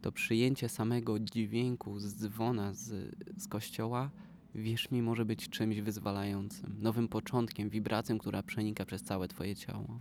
to 0.03 0.13
przyjęcie 0.13 0.69
samego 0.69 1.19
dźwięku 1.19 1.99
z 1.99 2.15
dzwona 2.15 2.73
z, 2.73 3.15
z 3.37 3.49
kościoła, 3.49 4.11
wierz 4.55 4.91
mi, 4.91 5.03
może 5.03 5.25
być 5.25 5.49
czymś 5.49 5.81
wyzwalającym, 5.81 6.77
nowym 6.79 7.09
początkiem, 7.09 7.71
wibracją, 7.71 8.19
która 8.19 8.43
przenika 8.43 8.85
przez 8.85 9.03
całe 9.03 9.29
Twoje 9.29 9.57
ciało. 9.57 10.01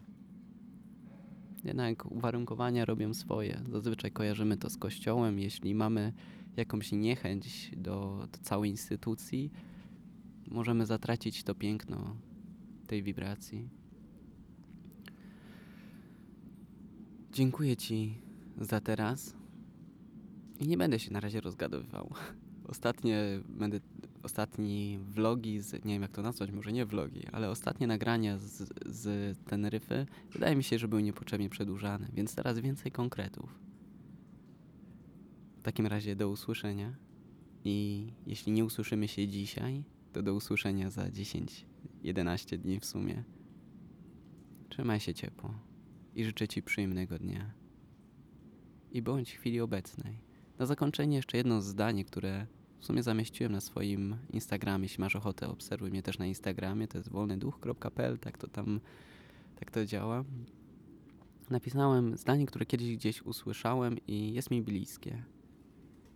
Jednak 1.66 2.06
uwarunkowania 2.06 2.86
robią 2.86 3.14
swoje. 3.14 3.62
Zazwyczaj 3.72 4.12
kojarzymy 4.12 4.58
to 4.58 4.70
z 4.70 4.78
kościołem. 4.78 5.40
Jeśli 5.40 5.76
mamy 5.76 6.14
jakąś 6.58 6.92
niechęć 6.92 7.72
do, 7.78 8.28
do 8.32 8.38
całej 8.38 8.72
instytucji, 8.72 9.52
możemy 10.48 10.86
zatracić 10.86 11.44
to 11.44 11.56
piękno 11.56 12.16
tej 12.88 13.04
wibracji. 13.04 13.70
Dziękuję 17.34 17.78
Ci 17.78 18.18
za 18.58 18.80
teraz. 18.80 19.36
I 20.60 20.68
nie 20.68 20.78
będę 20.78 21.00
się 21.00 21.14
na 21.14 21.20
razie 21.20 21.42
rozgadowywał. 21.42 22.14
Ostatnie, 22.68 23.24
będę, 23.50 23.80
ostatni 24.26 25.00
vlogi, 25.02 25.62
z, 25.62 25.86
nie 25.86 25.94
wiem 25.94 26.02
jak 26.02 26.12
to 26.12 26.22
nazwać, 26.22 26.52
może 26.52 26.72
nie 26.72 26.86
vlogi, 26.86 27.28
ale 27.32 27.50
ostatnie 27.50 27.88
nagrania 27.88 28.38
z, 28.38 28.74
z 28.86 29.38
Teneryfy 29.44 30.06
wydaje 30.32 30.56
mi 30.56 30.64
się, 30.64 30.80
że 30.80 30.88
były 30.88 31.04
niepotrzebnie 31.04 31.50
przedłużane, 31.50 32.08
więc 32.14 32.36
teraz 32.36 32.60
więcej 32.60 32.92
konkretów. 32.92 33.60
W 35.60 35.62
takim 35.62 35.88
razie 35.88 36.16
do 36.16 36.30
usłyszenia 36.30 36.96
i 37.64 38.08
jeśli 38.28 38.52
nie 38.52 38.66
usłyszymy 38.66 39.08
się 39.08 39.28
dzisiaj, 39.28 39.84
to 40.14 40.24
do 40.24 40.34
usłyszenia 40.34 40.90
za 40.90 41.04
10-11 42.04 42.58
dni 42.58 42.80
w 42.80 42.86
sumie. 42.86 43.24
Trzymaj 44.70 45.00
się 45.00 45.14
ciepło 45.14 45.54
i 46.16 46.24
życzę 46.24 46.48
Ci 46.48 46.64
przyjemnego 46.64 47.20
dnia. 47.20 47.54
I 48.92 49.02
bądź 49.02 49.32
w 49.32 49.38
chwili 49.40 49.62
obecnej. 49.62 50.20
Na 50.60 50.66
zakończenie 50.66 51.16
jeszcze 51.16 51.38
jedno 51.38 51.62
zdanie, 51.62 52.06
które 52.06 52.48
w 52.80 52.86
sumie 52.86 53.04
zamieściłem 53.04 53.52
na 53.52 53.62
swoim 53.62 54.16
Instagramie. 54.30 54.86
Jeśli 54.86 55.02
masz 55.02 55.16
ochotę, 55.16 55.48
obserwuj 55.48 55.92
mnie 55.92 56.04
też 56.04 56.20
na 56.20 56.26
Instagramie. 56.26 56.88
To 56.88 56.98
jest 56.98 57.10
wolnyduch.pl, 57.10 58.20
tak 58.20 58.38
to 58.38 58.48
tam, 58.48 58.80
tak 59.56 59.72
to 59.72 59.86
działa. 59.86 60.24
Napisałem 61.50 62.18
zdanie, 62.18 62.46
które 62.46 62.66
kiedyś 62.66 62.96
gdzieś 62.96 63.22
usłyszałem 63.22 63.98
i 64.08 64.34
jest 64.34 64.52
mi 64.52 64.62
bliskie. 64.62 65.24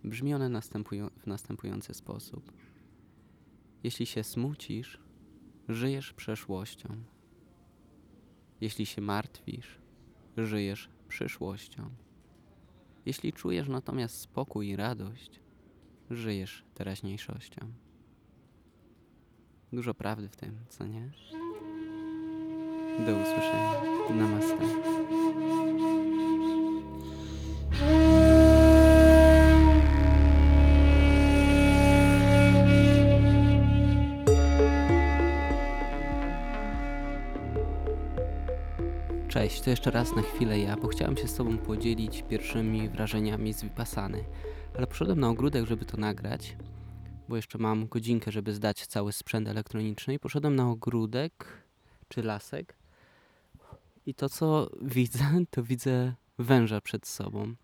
Brzmi 0.04 0.34
one 0.34 0.60
w 1.18 1.26
następujący 1.26 1.94
sposób. 1.94 2.52
Jeśli 3.82 4.06
się 4.06 4.24
smucisz, 4.24 5.00
żyjesz 5.68 6.12
przeszłością. 6.12 6.88
Jeśli 8.60 8.86
się 8.86 9.00
martwisz, 9.00 9.78
żyjesz 10.36 10.90
przyszłością. 11.08 11.90
Jeśli 13.06 13.32
czujesz 13.32 13.68
natomiast 13.68 14.20
spokój 14.20 14.68
i 14.68 14.76
radość, 14.76 15.40
żyjesz 16.10 16.64
teraźniejszością. 16.74 17.60
Dużo 19.72 19.94
prawdy 19.94 20.28
w 20.28 20.36
tym, 20.36 20.58
co 20.68 20.86
nie? 20.86 21.10
Do 23.06 23.16
usłyszenia. 23.16 23.72
Namaste. 24.10 24.66
Cześć, 39.40 39.60
to 39.60 39.70
jeszcze 39.70 39.90
raz 39.90 40.16
na 40.16 40.22
chwilę 40.22 40.58
ja, 40.58 40.76
bo 40.76 40.88
chciałem 40.88 41.16
się 41.16 41.28
z 41.28 41.34
Tobą 41.34 41.58
podzielić 41.58 42.24
pierwszymi 42.28 42.88
wrażeniami 42.88 43.52
z 43.52 43.62
Vipassany. 43.62 44.24
Ale 44.76 44.86
poszedłem 44.86 45.20
na 45.20 45.28
ogródek, 45.28 45.66
żeby 45.66 45.84
to 45.84 45.96
nagrać, 45.96 46.56
bo 47.28 47.36
jeszcze 47.36 47.58
mam 47.58 47.88
godzinkę, 47.88 48.32
żeby 48.32 48.54
zdać 48.54 48.86
cały 48.86 49.12
sprzęt 49.12 49.48
elektroniczny 49.48 50.14
i 50.14 50.18
poszedłem 50.18 50.56
na 50.56 50.70
ogródek, 50.70 51.64
czy 52.08 52.22
lasek 52.22 52.76
i 54.06 54.14
to 54.14 54.28
co 54.28 54.70
widzę, 54.82 55.24
to 55.50 55.62
widzę 55.62 56.14
węża 56.38 56.80
przed 56.80 57.06
sobą. 57.06 57.54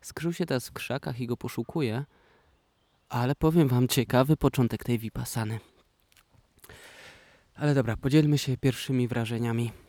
Skrył 0.00 0.32
się 0.32 0.46
teraz 0.46 0.68
w 0.68 0.72
krzakach 0.72 1.20
i 1.20 1.26
go 1.26 1.36
poszukuję, 1.36 2.04
ale 3.08 3.34
powiem 3.34 3.68
Wam 3.68 3.88
ciekawy 3.88 4.36
początek 4.36 4.84
tej 4.84 4.98
Vipassany. 4.98 5.60
Ale 7.54 7.74
dobra, 7.74 7.96
podzielmy 7.96 8.38
się 8.38 8.56
pierwszymi 8.56 9.08
wrażeniami. 9.08 9.83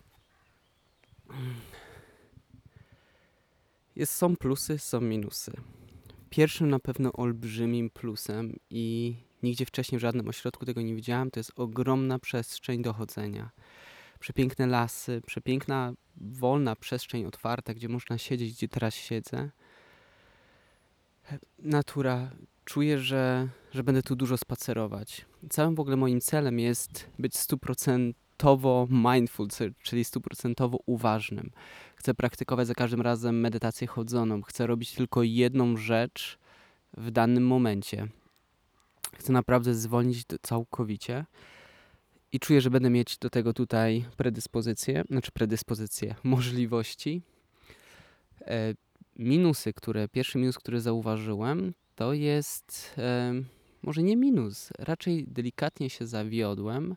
Jest, 3.96 4.13
są 4.13 4.36
plusy, 4.36 4.79
są 4.79 5.01
minusy. 5.01 5.51
Pierwszym 6.29 6.70
na 6.70 6.79
pewno 6.79 7.13
olbrzymim 7.13 7.89
plusem 7.89 8.60
i 8.70 9.15
nigdzie 9.44 9.65
wcześniej 9.65 10.00
w 10.00 10.01
żadnym 10.01 10.27
ośrodku 10.27 10.65
tego 10.65 10.82
nie 10.82 10.96
widziałem, 10.96 11.32
to 11.32 11.39
jest 11.39 11.51
ogromna 11.55 12.20
przestrzeń 12.20 12.82
dochodzenia. 12.82 13.50
przepiękne 14.20 14.67
lasy, 14.67 15.22
przepiękna, 15.25 15.94
wolna 16.17 16.75
przestrzeń 16.75 17.25
otwarta, 17.25 17.74
gdzie 17.74 17.89
można 17.89 18.17
siedzieć, 18.17 18.53
gdzie 18.53 18.67
teraz 18.67 18.96
siedzę. 18.96 19.50
Natura. 21.60 22.32
Czuję, 22.65 23.00
że, 23.00 23.48
że 23.72 23.84
będę 23.84 24.03
tu 24.03 24.15
dużo 24.15 24.38
spacerować. 24.38 25.25
Całym 25.50 25.75
w 25.75 25.79
ogóle 25.79 25.96
moim 25.96 26.22
celem 26.22 26.60
jest 26.60 27.10
być 27.20 27.38
stuprocentowo 28.35 28.87
mindful, 28.89 29.47
czyli 29.83 30.03
stuprocentowo 30.03 30.77
uważnym. 30.85 31.51
Chcę 31.95 32.13
praktykować 32.13 32.67
za 32.67 32.73
każdym 32.73 33.01
razem 33.01 33.39
medytację 33.39 33.87
chodzoną. 33.87 34.41
Chcę 34.41 34.67
robić 34.67 34.91
tylko 34.91 35.23
jedną 35.23 35.77
rzecz 35.77 36.37
w 36.97 37.11
danym 37.11 37.47
momencie. 37.47 38.07
Chcę 39.13 39.33
naprawdę 39.33 39.73
zwolnić 39.75 40.23
całkowicie 40.41 41.25
i 42.31 42.39
czuję, 42.39 42.61
że 42.61 42.69
będę 42.69 42.89
mieć 42.89 43.17
do 43.17 43.29
tego 43.29 43.53
tutaj 43.53 44.05
predyspozycje, 44.17 45.03
znaczy 45.09 45.31
predyspozycje, 45.31 46.15
możliwości. 46.23 47.21
E, 48.41 48.73
minusy, 49.15 49.73
które, 49.73 50.07
pierwszy 50.07 50.37
minus, 50.37 50.57
który 50.57 50.81
zauważyłem, 50.81 51.73
to 51.95 52.13
jest 52.13 52.93
e, 52.97 53.33
może 53.83 54.03
nie 54.03 54.17
minus, 54.17 54.69
raczej 54.79 55.25
delikatnie 55.27 55.89
się 55.89 56.07
zawiodłem. 56.07 56.95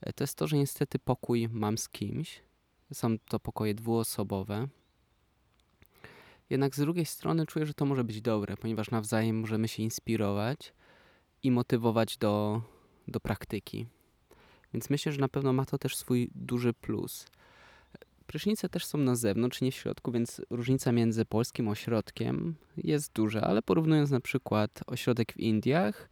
E, 0.00 0.12
to 0.12 0.24
jest 0.24 0.38
to, 0.38 0.46
że 0.46 0.56
niestety 0.56 0.98
pokój 0.98 1.48
mam 1.48 1.78
z 1.78 1.88
kimś. 1.88 2.42
Są 2.92 3.18
to 3.18 3.40
pokoje 3.40 3.74
dwuosobowe. 3.74 4.68
Jednak 6.50 6.76
z 6.76 6.78
drugiej 6.78 7.06
strony 7.06 7.46
czuję, 7.46 7.66
że 7.66 7.74
to 7.74 7.84
może 7.84 8.04
być 8.04 8.20
dobre, 8.20 8.56
ponieważ 8.56 8.90
nawzajem 8.90 9.40
możemy 9.40 9.68
się 9.68 9.82
inspirować 9.82 10.72
i 11.42 11.50
motywować 11.50 12.18
do, 12.18 12.62
do 13.08 13.20
praktyki. 13.20 13.86
Więc 14.72 14.90
myślę, 14.90 15.12
że 15.12 15.20
na 15.20 15.28
pewno 15.28 15.52
ma 15.52 15.64
to 15.64 15.78
też 15.78 15.96
swój 15.96 16.30
duży 16.34 16.72
plus. 16.72 17.26
Prysznice 18.26 18.68
też 18.68 18.86
są 18.86 18.98
na 18.98 19.16
zewnątrz, 19.16 19.60
nie 19.60 19.72
w 19.72 19.74
środku, 19.74 20.12
więc 20.12 20.42
różnica 20.50 20.92
między 20.92 21.24
polskim 21.24 21.68
ośrodkiem 21.68 22.54
jest 22.76 23.12
duża, 23.12 23.40
ale 23.40 23.62
porównując 23.62 24.10
na 24.10 24.20
przykład 24.20 24.80
ośrodek 24.86 25.32
w 25.32 25.36
Indiach, 25.36 26.08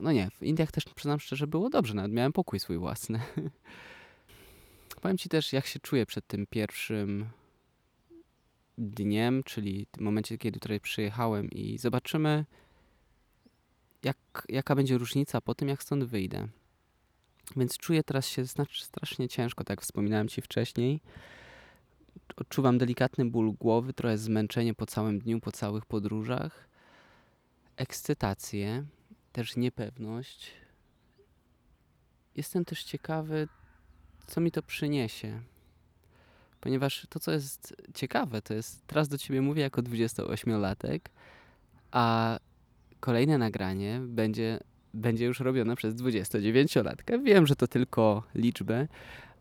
no 0.00 0.12
nie, 0.12 0.30
w 0.30 0.42
Indiach 0.42 0.72
też 0.72 0.84
przyznam 0.84 1.20
szczerze 1.20 1.46
było 1.46 1.70
dobrze, 1.70 1.94
nawet 1.94 2.12
miałem 2.12 2.32
pokój 2.32 2.60
swój 2.60 2.78
własny. 2.78 3.20
Powiem 5.02 5.18
Ci 5.18 5.28
też, 5.28 5.52
jak 5.52 5.66
się 5.66 5.80
czuję 5.80 6.06
przed 6.06 6.26
tym 6.26 6.46
pierwszym 6.46 7.26
dniem, 8.78 9.42
czyli 9.42 9.86
w 9.96 10.00
momencie, 10.00 10.38
kiedy 10.38 10.60
tutaj 10.60 10.80
przyjechałem 10.80 11.50
i 11.50 11.78
zobaczymy, 11.78 12.44
jak, 14.02 14.46
jaka 14.48 14.74
będzie 14.74 14.98
różnica 14.98 15.40
po 15.40 15.54
tym, 15.54 15.68
jak 15.68 15.82
stąd 15.82 16.04
wyjdę. 16.04 16.48
Więc 17.56 17.78
czuję 17.78 18.04
teraz 18.04 18.26
się 18.26 18.46
strasznie 18.80 19.28
ciężko, 19.28 19.64
tak 19.64 19.78
jak 19.78 19.82
wspominałem 19.82 20.28
Ci 20.28 20.42
wcześniej. 20.42 21.00
Odczuwam 22.36 22.78
delikatny 22.78 23.24
ból 23.24 23.52
głowy, 23.52 23.92
trochę 23.92 24.18
zmęczenie 24.18 24.74
po 24.74 24.86
całym 24.86 25.18
dniu, 25.18 25.40
po 25.40 25.52
całych 25.52 25.86
podróżach. 25.86 26.68
Ekscytację, 27.76 28.84
też 29.34 29.56
niepewność. 29.56 30.50
Jestem 32.36 32.64
też 32.64 32.84
ciekawy, 32.84 33.48
co 34.26 34.40
mi 34.40 34.50
to 34.50 34.62
przyniesie. 34.62 35.40
Ponieważ 36.60 37.06
to, 37.10 37.20
co 37.20 37.32
jest 37.32 37.74
ciekawe, 37.94 38.42
to 38.42 38.54
jest, 38.54 38.86
teraz 38.86 39.08
do 39.08 39.18
Ciebie 39.18 39.42
mówię 39.42 39.62
jako 39.62 39.82
28-latek, 39.82 41.00
a 41.90 42.38
kolejne 43.00 43.38
nagranie 43.38 44.00
będzie 44.04 44.60
będzie 44.94 45.24
już 45.24 45.40
robiona 45.40 45.76
przez 45.76 45.94
29-latkę. 45.94 47.22
Wiem, 47.24 47.46
że 47.46 47.56
to 47.56 47.68
tylko 47.68 48.22
liczby, 48.34 48.88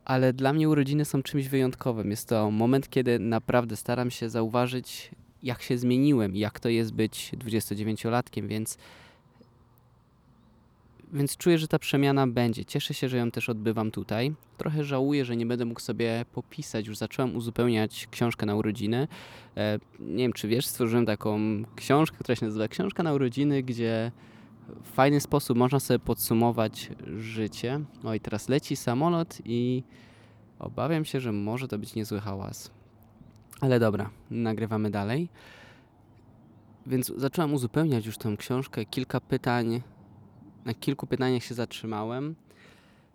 ale 0.05 0.33
dla 0.33 0.53
mnie 0.53 0.69
urodziny 0.69 1.05
są 1.05 1.23
czymś 1.23 1.47
wyjątkowym. 1.47 2.11
Jest 2.11 2.29
to 2.29 2.51
moment, 2.51 2.89
kiedy 2.89 3.19
naprawdę 3.19 3.75
staram 3.75 4.11
się 4.11 4.29
zauważyć, 4.29 5.11
jak 5.43 5.61
się 5.61 5.77
zmieniłem, 5.77 6.35
jak 6.35 6.59
to 6.59 6.69
jest 6.69 6.93
być 6.93 7.31
29-latkiem, 7.37 8.47
więc 8.47 8.77
więc 11.13 11.37
czuję, 11.37 11.57
że 11.57 11.67
ta 11.67 11.79
przemiana 11.79 12.27
będzie. 12.27 12.65
Cieszę 12.65 12.93
się, 12.93 13.09
że 13.09 13.17
ją 13.17 13.31
też 13.31 13.49
odbywam 13.49 13.91
tutaj. 13.91 14.33
Trochę 14.57 14.83
żałuję, 14.83 15.25
że 15.25 15.35
nie 15.37 15.45
będę 15.45 15.65
mógł 15.65 15.79
sobie 15.79 16.25
popisać. 16.33 16.87
Już 16.87 16.97
zacząłem 16.97 17.35
uzupełniać 17.35 18.07
książkę 18.11 18.45
na 18.45 18.55
urodziny. 18.55 19.07
E, 19.57 19.79
nie 19.99 20.23
wiem, 20.23 20.33
czy 20.33 20.47
wiesz, 20.47 20.67
stworzyłem 20.67 21.05
taką 21.05 21.39
książkę, 21.75 22.17
która 22.19 22.35
się 22.35 22.45
nazywa 22.45 22.67
Książka 22.67 23.03
na 23.03 23.13
urodziny, 23.13 23.63
gdzie 23.63 24.11
w 24.83 24.87
fajny 24.87 25.21
sposób 25.21 25.57
można 25.57 25.79
sobie 25.79 25.99
podsumować 25.99 26.91
życie. 27.17 27.79
I 28.15 28.19
teraz 28.19 28.49
leci 28.49 28.75
samolot 28.75 29.37
i 29.45 29.83
obawiam 30.59 31.05
się, 31.05 31.19
że 31.19 31.31
może 31.31 31.67
to 31.67 31.77
być 31.77 31.95
niezły 31.95 32.19
hałas. 32.19 32.71
Ale 33.61 33.79
dobra, 33.79 34.09
nagrywamy 34.31 34.91
dalej. 34.91 35.29
Więc 36.85 37.13
zacząłem 37.17 37.53
uzupełniać 37.53 38.05
już 38.05 38.17
tę 38.17 38.35
książkę. 38.37 38.85
Kilka 38.85 39.21
pytań, 39.21 39.81
na 40.65 40.73
kilku 40.73 41.07
pytaniach 41.07 41.43
się 41.43 41.55
zatrzymałem. 41.55 42.35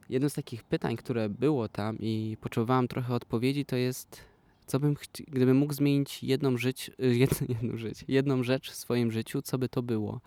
Jedno 0.08 0.30
z 0.30 0.34
takich 0.34 0.64
pytań, 0.64 0.96
które 0.96 1.28
było 1.28 1.68
tam 1.68 1.98
i 1.98 2.36
potrzebowałem 2.40 2.88
trochę 2.88 3.14
odpowiedzi, 3.14 3.64
to 3.64 3.76
jest, 3.76 4.20
co 4.66 4.80
bym, 4.80 4.96
gdybym 5.28 5.56
mógł 5.56 5.72
zmienić 5.72 6.22
jedną, 6.22 6.56
żyć, 6.56 6.90
jedną, 7.52 7.76
żyć, 7.76 8.04
jedną 8.08 8.42
rzecz 8.42 8.70
w 8.70 8.74
swoim 8.74 9.12
życiu, 9.12 9.42
co 9.42 9.58
by 9.58 9.68
to 9.68 9.82
było? 9.82 10.20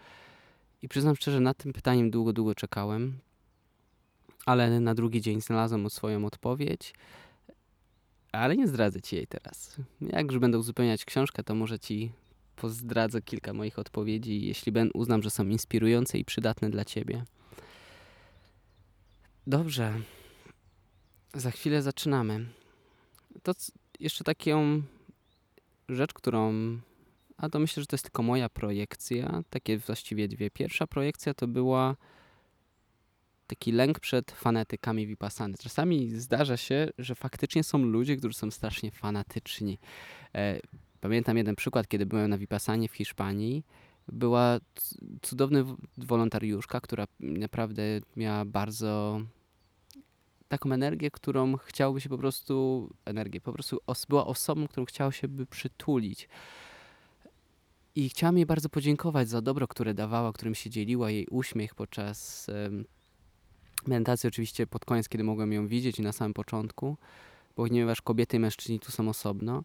I 0.82 0.88
przyznam 0.88 1.16
szczerze, 1.16 1.40
nad 1.40 1.58
tym 1.58 1.74
pytaniem 1.74 2.12
długo, 2.12 2.34
długo 2.34 2.56
czekałem, 2.56 3.20
ale 4.46 4.80
na 4.80 4.96
drugi 4.96 5.22
dzień 5.22 5.42
znalazłem 5.42 5.90
swoją 5.90 6.26
odpowiedź, 6.26 6.94
ale 8.32 8.58
nie 8.58 8.68
zdradzę 8.68 9.02
ci 9.02 9.16
jej 9.16 9.28
teraz. 9.28 9.78
Jak 10.02 10.32
już 10.32 10.40
będę 10.40 10.60
uzupełniać 10.60 11.06
książkę, 11.06 11.44
to 11.44 11.56
może 11.56 11.80
ci 11.80 12.12
pozdradzę 12.62 13.22
kilka 13.22 13.54
moich 13.54 13.80
odpowiedzi, 13.80 14.46
jeśli 14.46 14.72
ben, 14.72 14.90
uznam, 14.94 15.22
że 15.24 15.30
są 15.30 15.48
inspirujące 15.48 16.18
i 16.18 16.26
przydatne 16.26 16.70
dla 16.70 16.86
ciebie. 16.86 17.26
Dobrze. 19.48 19.94
Za 21.34 21.52
chwilę 21.52 21.82
zaczynamy. 21.82 22.46
To 23.44 23.52
jeszcze 24.00 24.24
taką 24.24 24.82
rzecz, 25.90 26.14
którą 26.14 26.54
a 27.38 27.50
to 27.50 27.60
myślę, 27.60 27.84
że 27.84 27.88
to 27.88 27.96
jest 27.96 28.04
tylko 28.04 28.24
moja 28.24 28.50
projekcja. 28.50 29.44
Takie 29.50 29.78
właściwie 29.78 30.28
dwie. 30.28 30.50
Pierwsza 30.52 30.88
projekcja 30.88 31.34
to 31.34 31.48
była 31.48 31.96
taki 33.48 33.72
lęk 33.72 34.00
przed 34.00 34.32
fanatykami 34.32 35.08
Vipassany. 35.08 35.58
Czasami 35.58 36.10
zdarza 36.10 36.58
się, 36.58 36.90
że 36.98 37.16
faktycznie 37.16 37.64
są 37.64 37.78
ludzie, 37.78 38.18
którzy 38.18 38.34
są 38.34 38.52
strasznie 38.52 38.92
fanatyczni. 38.92 39.80
Pamiętam 41.02 41.38
jeden 41.38 41.56
przykład, 41.56 41.88
kiedy 41.88 42.06
byłem 42.06 42.30
na 42.30 42.38
Vipassanie 42.38 42.90
w 42.90 42.96
Hiszpanii. 42.96 43.64
Była 44.08 44.60
cudowna 45.22 45.60
wolontariuszka, 45.98 46.82
która 46.82 47.08
naprawdę 47.20 47.84
miała 48.16 48.46
bardzo 48.46 49.22
taką 50.48 50.72
energię, 50.72 51.12
którą 51.12 51.58
chciałoby 51.58 52.02
się 52.02 52.10
po 52.10 52.18
prostu, 52.18 52.90
energię, 53.06 53.42
po 53.42 53.54
prostu 53.54 53.80
os 53.88 54.06
była 54.06 54.26
osobą, 54.28 54.68
którą 54.68 54.86
chciało 54.86 55.12
się 55.12 55.28
by 55.28 55.46
przytulić. 55.46 56.30
I 57.96 58.10
chciałam 58.10 58.38
jej 58.38 58.46
bardzo 58.46 58.70
podziękować 58.70 59.30
za 59.30 59.42
dobro, 59.42 59.68
które 59.68 59.94
dawała, 59.94 60.34
którym 60.34 60.56
się 60.56 60.70
dzieliła, 60.70 61.12
jej 61.12 61.28
uśmiech 61.28 61.76
podczas 61.76 62.48
medytacji, 63.88 64.28
oczywiście 64.28 64.68
pod 64.68 64.86
koniec, 64.86 65.10
kiedy 65.10 65.24
mogłem 65.24 65.54
ją 65.54 65.68
widzieć 65.68 66.00
i 66.00 66.02
na 66.02 66.12
samym 66.12 66.34
początku, 66.34 66.98
ponieważ 67.56 68.02
kobiety 68.02 68.38
i 68.38 68.40
mężczyźni 68.40 68.80
tu 68.80 68.92
są 68.92 69.10
osobno. 69.10 69.64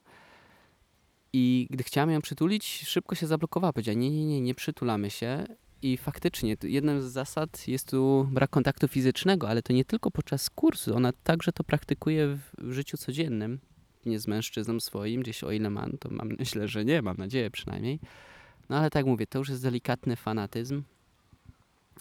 I 1.38 1.66
gdy 1.70 1.84
chciałam 1.84 2.10
ją 2.10 2.22
przytulić, 2.22 2.64
szybko 2.64 3.14
się 3.14 3.26
zablokowała. 3.26 3.72
Powiedziała, 3.72 3.98
nie, 3.98 4.10
nie, 4.10 4.26
nie, 4.26 4.40
nie 4.40 4.54
przytulamy 4.54 5.10
się. 5.10 5.44
I 5.82 5.96
faktycznie, 5.96 6.56
jedną 6.62 7.00
z 7.00 7.04
zasad 7.04 7.68
jest 7.68 7.90
tu 7.90 8.28
brak 8.30 8.50
kontaktu 8.50 8.88
fizycznego, 8.88 9.48
ale 9.48 9.62
to 9.62 9.72
nie 9.72 9.84
tylko 9.84 10.10
podczas 10.10 10.50
kursu, 10.50 10.96
ona 10.96 11.12
także 11.12 11.52
to 11.52 11.64
praktykuje 11.64 12.38
w 12.58 12.72
życiu 12.72 12.96
codziennym 12.96 13.60
nie 14.06 14.18
z 14.18 14.26
mężczyzną 14.26 14.80
swoim, 14.80 15.20
gdzieś 15.20 15.44
o 15.44 15.52
ile 15.52 15.70
mam, 15.70 15.98
to 15.98 16.08
mam, 16.10 16.28
myślę, 16.38 16.68
że 16.68 16.84
nie, 16.84 17.02
mam 17.02 17.16
nadzieję 17.16 17.50
przynajmniej. 17.50 18.00
No 18.68 18.78
ale 18.78 18.90
tak 18.90 19.06
mówię, 19.06 19.26
to 19.26 19.38
już 19.38 19.48
jest 19.48 19.62
delikatny 19.62 20.16
fanatyzm, 20.16 20.82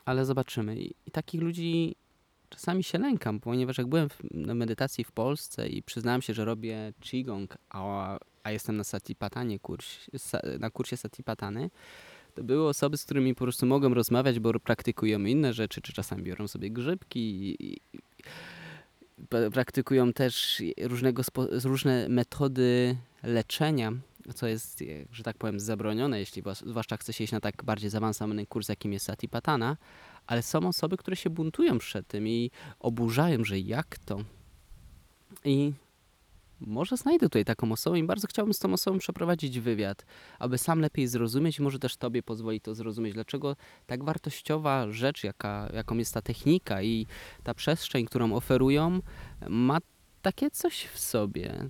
ale 0.06 0.26
zobaczymy. 0.26 0.80
I, 0.80 0.96
i 1.06 1.12
takich 1.12 1.42
ludzi 1.42 1.96
czasami 2.50 2.84
się 2.84 2.98
lękam, 2.98 3.40
ponieważ 3.40 3.78
jak 3.78 3.88
byłem 3.88 4.10
w, 4.10 4.20
na 4.32 4.56
medytacji 4.56 5.04
w 5.04 5.12
Polsce 5.12 5.70
i 5.70 5.84
przyznałem 5.84 6.22
się, 6.22 6.34
że 6.34 6.46
robię 6.46 6.94
Qigong, 7.00 7.58
a, 7.70 8.18
a 8.46 8.52
jestem 8.52 8.78
na 8.78 8.84
Satipatanie, 8.84 9.60
kurs, 9.60 9.98
na 10.60 10.70
kursie 10.70 10.98
Satipatany, 10.98 11.70
to 12.36 12.44
były 12.44 12.68
osoby, 12.68 12.98
z 12.98 13.06
którymi 13.06 13.36
po 13.36 13.44
prostu 13.44 13.66
mogłem 13.66 13.94
rozmawiać, 13.94 14.40
bo 14.40 14.60
praktykują 14.60 15.20
inne 15.20 15.54
rzeczy, 15.54 15.82
czy 15.82 15.94
czasami 15.94 16.24
biorą 16.24 16.48
sobie 16.48 16.72
grzybki 16.72 17.20
i, 17.20 17.74
i 17.74 17.80
praktykują 19.54 20.14
też 20.14 20.64
różnego 20.82 21.24
różne 21.64 22.10
metody 22.10 22.98
leczenia, 23.24 23.94
co 24.36 24.48
jest, 24.48 24.84
że 25.12 25.24
tak 25.24 25.38
powiem, 25.38 25.60
zabronione, 25.60 26.20
jeśli 26.20 26.44
zwłaszcza 26.66 26.98
chce 26.98 27.14
się 27.14 27.24
iść 27.24 27.34
na 27.34 27.40
tak 27.40 27.64
bardziej 27.64 27.90
zaawansowany 27.90 28.46
kurs, 28.46 28.70
jakim 28.70 28.94
jest 28.94 29.06
Satipatana, 29.06 29.78
ale 30.28 30.42
są 30.42 30.68
osoby, 30.68 30.98
które 30.98 31.16
się 31.16 31.30
buntują 31.30 31.78
przed 31.78 32.08
tym 32.08 32.28
i 32.28 32.52
oburzają, 32.80 33.44
że 33.44 33.60
jak 33.60 33.98
to? 33.98 34.20
I 35.46 35.74
może 36.60 36.98
znajdę 36.98 37.26
tutaj 37.26 37.46
taką 37.46 37.72
osobę 37.72 38.00
i 38.00 38.04
bardzo 38.04 38.28
chciałbym 38.28 38.54
z 38.54 38.60
tą 38.60 38.74
osobą 38.74 38.98
przeprowadzić 38.98 39.60
wywiad, 39.60 40.06
aby 40.40 40.58
sam 40.58 40.80
lepiej 40.80 41.08
zrozumieć 41.08 41.60
i 41.60 41.62
może 41.62 41.80
też 41.80 41.98
Tobie 41.98 42.24
pozwolić 42.24 42.64
to 42.64 42.76
zrozumieć, 42.76 43.14
dlaczego 43.14 43.56
tak 43.86 44.04
wartościowa 44.04 44.92
rzecz, 44.92 45.24
jaka, 45.24 45.70
jaką 45.74 45.98
jest 45.98 46.14
ta 46.14 46.22
technika 46.22 46.82
i 46.82 47.08
ta 47.44 47.54
przestrzeń, 47.54 48.06
którą 48.06 48.34
oferują, 48.34 49.00
ma 49.50 49.78
takie 50.22 50.52
coś 50.52 50.86
w 50.86 51.00
sobie. 51.00 51.70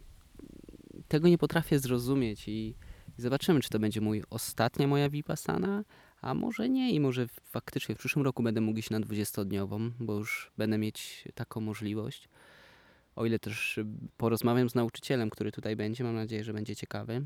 Tego 1.07 1.27
nie 1.27 1.37
potrafię 1.37 1.79
zrozumieć 1.79 2.47
i 2.47 2.75
zobaczymy, 3.17 3.61
czy 3.61 3.69
to 3.69 3.79
będzie 3.79 4.01
mój 4.01 4.23
ostatnia 4.29 4.87
moja 4.87 5.09
Vipassana, 5.09 5.83
a 6.21 6.33
może 6.33 6.69
nie 6.69 6.91
i 6.91 6.99
może 6.99 7.27
faktycznie 7.27 7.95
w 7.95 7.97
przyszłym 7.97 8.25
roku 8.25 8.43
będę 8.43 8.61
mógł 8.61 8.79
iść 8.79 8.89
na 8.89 8.99
20-dniową, 8.99 9.91
bo 9.99 10.13
już 10.13 10.51
będę 10.57 10.77
mieć 10.77 11.23
taką 11.35 11.61
możliwość. 11.61 12.29
O 13.15 13.25
ile 13.25 13.39
też 13.39 13.77
y, 13.77 13.85
porozmawiam 14.17 14.69
z 14.69 14.75
nauczycielem, 14.75 15.29
który 15.29 15.51
tutaj 15.51 15.75
będzie, 15.75 16.03
mam 16.03 16.15
nadzieję, 16.15 16.43
że 16.43 16.53
będzie 16.53 16.75
ciekawy. 16.75 17.25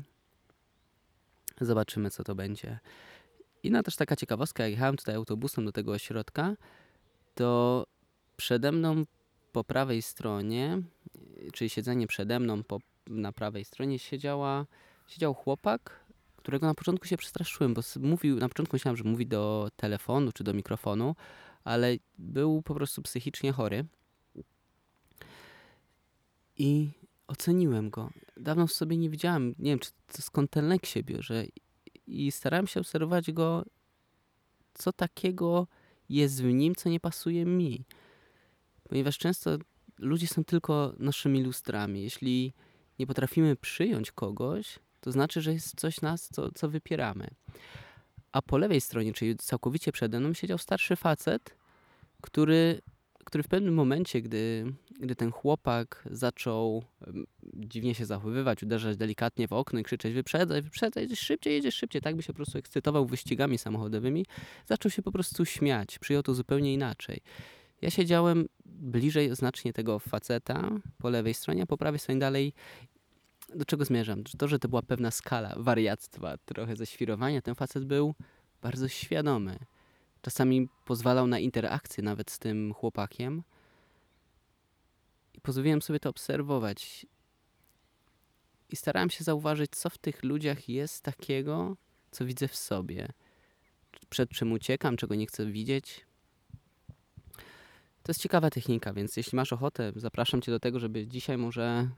Zobaczymy, 1.60 2.10
co 2.10 2.24
to 2.24 2.34
będzie. 2.34 2.78
Inna 3.62 3.82
też 3.82 3.96
taka 3.96 4.16
ciekawostka, 4.16 4.62
jak 4.62 4.72
jechałem 4.72 4.96
tutaj 4.96 5.14
autobusem 5.14 5.64
do 5.64 5.72
tego 5.72 5.92
ośrodka, 5.92 6.56
to 7.34 7.86
przede 8.36 8.72
mną 8.72 9.04
po 9.52 9.64
prawej 9.64 10.02
stronie, 10.02 10.82
y, 11.38 11.50
czyli 11.52 11.70
siedzenie 11.70 12.06
przede 12.06 12.40
mną 12.40 12.62
po, 12.62 12.78
na 13.06 13.32
prawej 13.32 13.64
stronie 13.64 13.98
siedziała, 13.98 14.66
siedział 15.08 15.34
chłopak, 15.34 16.04
którego 16.36 16.66
na 16.66 16.74
początku 16.74 17.06
się 17.06 17.16
przestraszyłem, 17.16 17.74
bo 17.74 17.82
mówił, 18.00 18.36
na 18.36 18.48
początku 18.48 18.74
myślałem, 18.74 18.96
że 18.96 19.04
mówi 19.04 19.26
do 19.26 19.68
telefonu 19.76 20.32
czy 20.32 20.44
do 20.44 20.54
mikrofonu, 20.54 21.16
ale 21.64 21.96
był 22.18 22.62
po 22.62 22.74
prostu 22.74 23.02
psychicznie 23.02 23.52
chory. 23.52 23.84
I 26.60 26.90
oceniłem 27.26 27.90
go. 27.90 28.10
Dawno 28.36 28.66
w 28.66 28.72
sobie 28.72 28.96
nie 28.96 29.10
widziałem, 29.10 29.54
nie 29.58 29.70
wiem, 29.70 29.78
czy 29.78 29.90
to 30.06 30.22
skąd 30.22 30.50
ten 30.50 30.68
lęk 30.68 30.86
się 30.86 31.02
bierze. 31.02 31.44
I 32.06 32.32
starałem 32.32 32.66
się 32.66 32.80
obserwować 32.80 33.32
go, 33.32 33.64
co 34.74 34.92
takiego 34.92 35.66
jest 36.08 36.42
w 36.42 36.46
nim, 36.46 36.74
co 36.74 36.88
nie 36.88 37.00
pasuje 37.00 37.44
mi. 37.44 37.84
Ponieważ 38.88 39.18
często 39.18 39.58
ludzie 39.98 40.26
są 40.26 40.44
tylko 40.44 40.94
naszymi 40.98 41.42
lustrami. 41.42 42.02
Jeśli 42.02 42.52
nie 42.98 43.06
potrafimy 43.06 43.56
przyjąć 43.56 44.12
kogoś, 44.12 44.78
to 45.00 45.12
znaczy, 45.12 45.40
że 45.40 45.52
jest 45.52 45.80
coś 45.80 46.00
nas, 46.00 46.28
co, 46.28 46.52
co 46.52 46.68
wypieramy. 46.68 47.28
A 48.32 48.42
po 48.42 48.58
lewej 48.58 48.80
stronie, 48.80 49.12
czyli 49.12 49.36
całkowicie 49.36 49.92
przede 49.92 50.20
mną, 50.20 50.34
siedział 50.34 50.58
starszy 50.58 50.96
facet, 50.96 51.56
który, 52.20 52.80
który 53.24 53.44
w 53.44 53.48
pewnym 53.48 53.74
momencie, 53.74 54.22
gdy, 54.22 54.72
gdy 55.00 55.16
ten 55.16 55.30
chłopak 55.30 56.08
zaczął 56.10 56.84
dziwnie 57.54 57.94
się 57.94 58.06
zachowywać, 58.06 58.62
uderzać 58.62 58.96
delikatnie 58.96 59.48
w 59.48 59.52
okno 59.52 59.80
i 59.80 59.82
krzyczeć 59.82 60.14
wyprzedzaj, 60.14 60.62
wyprzedzaj, 60.62 61.02
jedziesz 61.02 61.20
szybciej, 61.20 61.54
jedziesz 61.54 61.74
szybciej, 61.74 62.02
tak 62.02 62.16
by 62.16 62.22
się 62.22 62.32
po 62.32 62.36
prostu 62.36 62.58
ekscytował 62.58 63.06
wyścigami 63.06 63.58
samochodowymi, 63.58 64.26
zaczął 64.66 64.90
się 64.90 65.02
po 65.02 65.12
prostu 65.12 65.44
śmiać, 65.44 65.98
przyjął 65.98 66.22
to 66.22 66.34
zupełnie 66.34 66.74
inaczej. 66.74 67.20
Ja 67.82 67.90
siedziałem 67.90 68.46
bliżej 68.66 69.36
znacznie 69.36 69.72
tego 69.72 69.98
faceta 69.98 70.70
po 70.98 71.10
lewej 71.10 71.34
stronie, 71.34 71.62
a 71.62 71.66
po 71.66 71.76
prawej 71.76 71.98
stronie 71.98 72.20
dalej 72.20 72.52
do 73.54 73.64
czego 73.64 73.84
zmierzam? 73.84 74.24
To, 74.24 74.48
że 74.48 74.58
to 74.58 74.68
była 74.68 74.82
pewna 74.82 75.10
skala 75.10 75.54
wariactwa, 75.56 76.36
trochę 76.44 76.76
ześwirowania. 76.76 77.42
Ten 77.42 77.54
facet 77.54 77.84
był 77.84 78.14
bardzo 78.62 78.88
świadomy. 78.88 79.58
Czasami 80.22 80.68
pozwalał 80.84 81.26
na 81.26 81.38
interakcję 81.38 82.04
nawet 82.04 82.30
z 82.30 82.38
tym 82.38 82.74
chłopakiem. 82.74 83.42
I 85.34 85.40
pozwoliłem 85.40 85.82
sobie 85.82 86.00
to 86.00 86.10
obserwować. 86.10 87.06
I 88.68 88.76
starałem 88.76 89.10
się 89.10 89.24
zauważyć, 89.24 89.70
co 89.70 89.90
w 89.90 89.98
tych 89.98 90.24
ludziach 90.24 90.68
jest 90.68 91.02
takiego, 91.02 91.76
co 92.10 92.24
widzę 92.24 92.48
w 92.48 92.56
sobie. 92.56 93.08
Przed 94.10 94.30
czym 94.30 94.52
uciekam, 94.52 94.96
czego 94.96 95.14
nie 95.14 95.26
chcę 95.26 95.46
widzieć. 95.46 96.06
To 98.02 98.10
jest 98.10 98.20
ciekawa 98.20 98.50
technika, 98.50 98.92
więc 98.92 99.16
jeśli 99.16 99.36
masz 99.36 99.52
ochotę, 99.52 99.92
zapraszam 99.96 100.42
cię 100.42 100.52
do 100.52 100.60
tego, 100.60 100.80
żeby 100.80 101.06
dzisiaj 101.06 101.38
może 101.38 101.88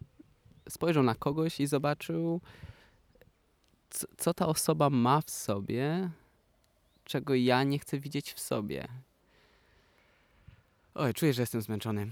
spojrzał 0.69 1.03
na 1.03 1.15
kogoś 1.15 1.61
i 1.61 1.67
zobaczył, 1.67 2.41
co, 3.91 4.07
co 4.17 4.35
ta 4.35 4.47
osoba 4.47 4.91
ma 4.91 5.21
w 5.21 5.31
sobie, 5.31 6.11
czego 7.13 7.35
ja 7.35 7.63
nie 7.63 7.79
chcę 7.79 7.99
widzieć 7.99 8.33
w 8.33 8.41
sobie. 8.41 8.89
Oj, 10.95 11.15
czuję, 11.15 11.33
że 11.33 11.43
jestem 11.43 11.63
zmęczony. 11.63 12.11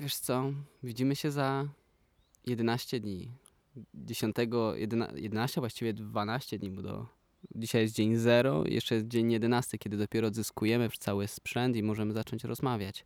Wiesz 0.00 0.16
co? 0.16 0.52
Widzimy 0.82 1.16
się 1.16 1.30
za 1.30 1.68
11 2.46 3.00
dni. 3.00 3.30
10, 3.94 4.36
11, 4.76 5.20
11 5.20 5.60
właściwie 5.60 5.94
12 5.94 6.58
dni, 6.58 6.70
bo 6.70 6.82
do, 6.82 7.06
dzisiaj 7.54 7.82
jest 7.82 7.94
dzień 7.94 8.16
0, 8.16 8.64
jeszcze 8.66 8.94
jest 8.94 9.08
dzień 9.08 9.32
11, 9.32 9.78
kiedy 9.78 9.96
dopiero 9.96 10.28
odzyskujemy 10.28 10.88
cały 10.98 11.28
sprzęt 11.28 11.76
i 11.76 11.82
możemy 11.82 12.12
zacząć 12.12 12.44
rozmawiać. 12.44 13.04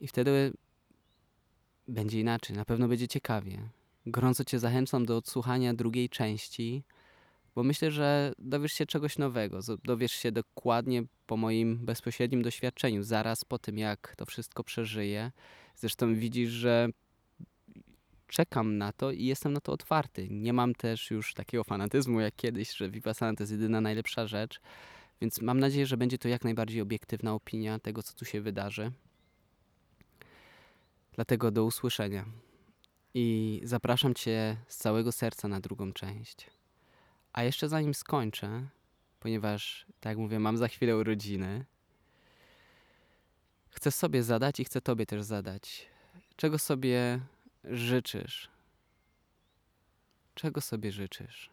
I 0.00 0.08
wtedy 0.08 0.52
będzie 1.88 2.20
inaczej, 2.20 2.56
na 2.56 2.64
pewno 2.64 2.88
będzie 2.88 3.08
ciekawie. 3.08 3.68
Gorąco 4.10 4.44
Cię 4.44 4.58
zachęcam 4.58 5.06
do 5.06 5.16
odsłuchania 5.16 5.74
drugiej 5.74 6.08
części, 6.08 6.84
bo 7.54 7.62
myślę, 7.62 7.90
że 7.90 8.32
dowiesz 8.38 8.72
się 8.72 8.86
czegoś 8.86 9.18
nowego. 9.18 9.60
Dowiesz 9.84 10.12
się 10.12 10.32
dokładnie 10.32 11.02
po 11.26 11.36
moim 11.36 11.78
bezpośrednim 11.78 12.42
doświadczeniu, 12.42 13.02
zaraz 13.02 13.44
po 13.44 13.58
tym, 13.58 13.78
jak 13.78 14.16
to 14.16 14.26
wszystko 14.26 14.64
przeżyję. 14.64 15.32
Zresztą 15.76 16.14
widzisz, 16.14 16.50
że 16.50 16.88
czekam 18.26 18.78
na 18.78 18.92
to 18.92 19.10
i 19.10 19.24
jestem 19.24 19.52
na 19.52 19.60
to 19.60 19.72
otwarty. 19.72 20.28
Nie 20.30 20.52
mam 20.52 20.74
też 20.74 21.10
już 21.10 21.34
takiego 21.34 21.64
fanatyzmu 21.64 22.20
jak 22.20 22.36
kiedyś, 22.36 22.76
że 22.76 22.90
Vipassana 22.90 23.36
to 23.36 23.42
jest 23.42 23.52
jedyna 23.52 23.80
najlepsza 23.80 24.26
rzecz, 24.26 24.60
więc 25.20 25.40
mam 25.40 25.60
nadzieję, 25.60 25.86
że 25.86 25.96
będzie 25.96 26.18
to 26.18 26.28
jak 26.28 26.44
najbardziej 26.44 26.80
obiektywna 26.80 27.34
opinia 27.34 27.78
tego, 27.78 28.02
co 28.02 28.14
tu 28.14 28.24
się 28.24 28.40
wydarzy. 28.40 28.92
Dlatego 31.12 31.50
do 31.50 31.64
usłyszenia. 31.64 32.47
I 33.20 33.60
zapraszam 33.64 34.14
Cię 34.14 34.56
z 34.68 34.76
całego 34.76 35.12
serca 35.12 35.48
na 35.48 35.60
drugą 35.60 35.92
część. 35.92 36.46
A 37.32 37.42
jeszcze 37.42 37.68
zanim 37.68 37.94
skończę, 37.94 38.68
ponieważ, 39.20 39.86
tak 40.00 40.10
jak 40.10 40.18
mówię, 40.18 40.38
mam 40.38 40.56
za 40.56 40.68
chwilę 40.68 40.96
urodziny, 40.96 41.64
chcę 43.70 43.90
sobie 43.90 44.22
zadać 44.22 44.60
i 44.60 44.64
chcę 44.64 44.80
Tobie 44.80 45.06
też 45.06 45.22
zadać. 45.22 45.86
Czego 46.36 46.58
sobie 46.58 47.20
życzysz? 47.64 48.48
Czego 50.34 50.60
sobie 50.60 50.92
życzysz? 50.92 51.50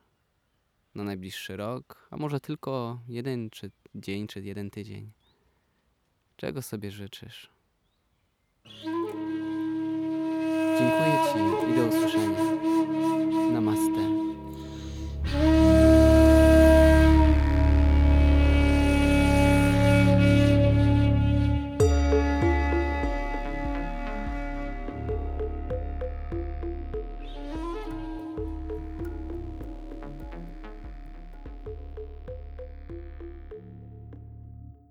Na 0.95 1.03
najbliższy 1.03 1.57
rok, 1.57 2.07
a 2.11 2.17
może 2.17 2.39
tylko 2.39 2.99
jeden 3.07 3.49
czy 3.49 3.71
dzień, 3.95 4.27
czy 4.27 4.41
jeden 4.41 4.69
tydzień. 4.69 5.11
Czego 6.37 6.61
sobie 6.61 6.91
życzysz? 6.91 7.49
Dziękuję 10.79 11.24
и 11.35 11.73
до 11.75 11.87
услышания. 11.87 13.51
Намасте. 13.51 14.04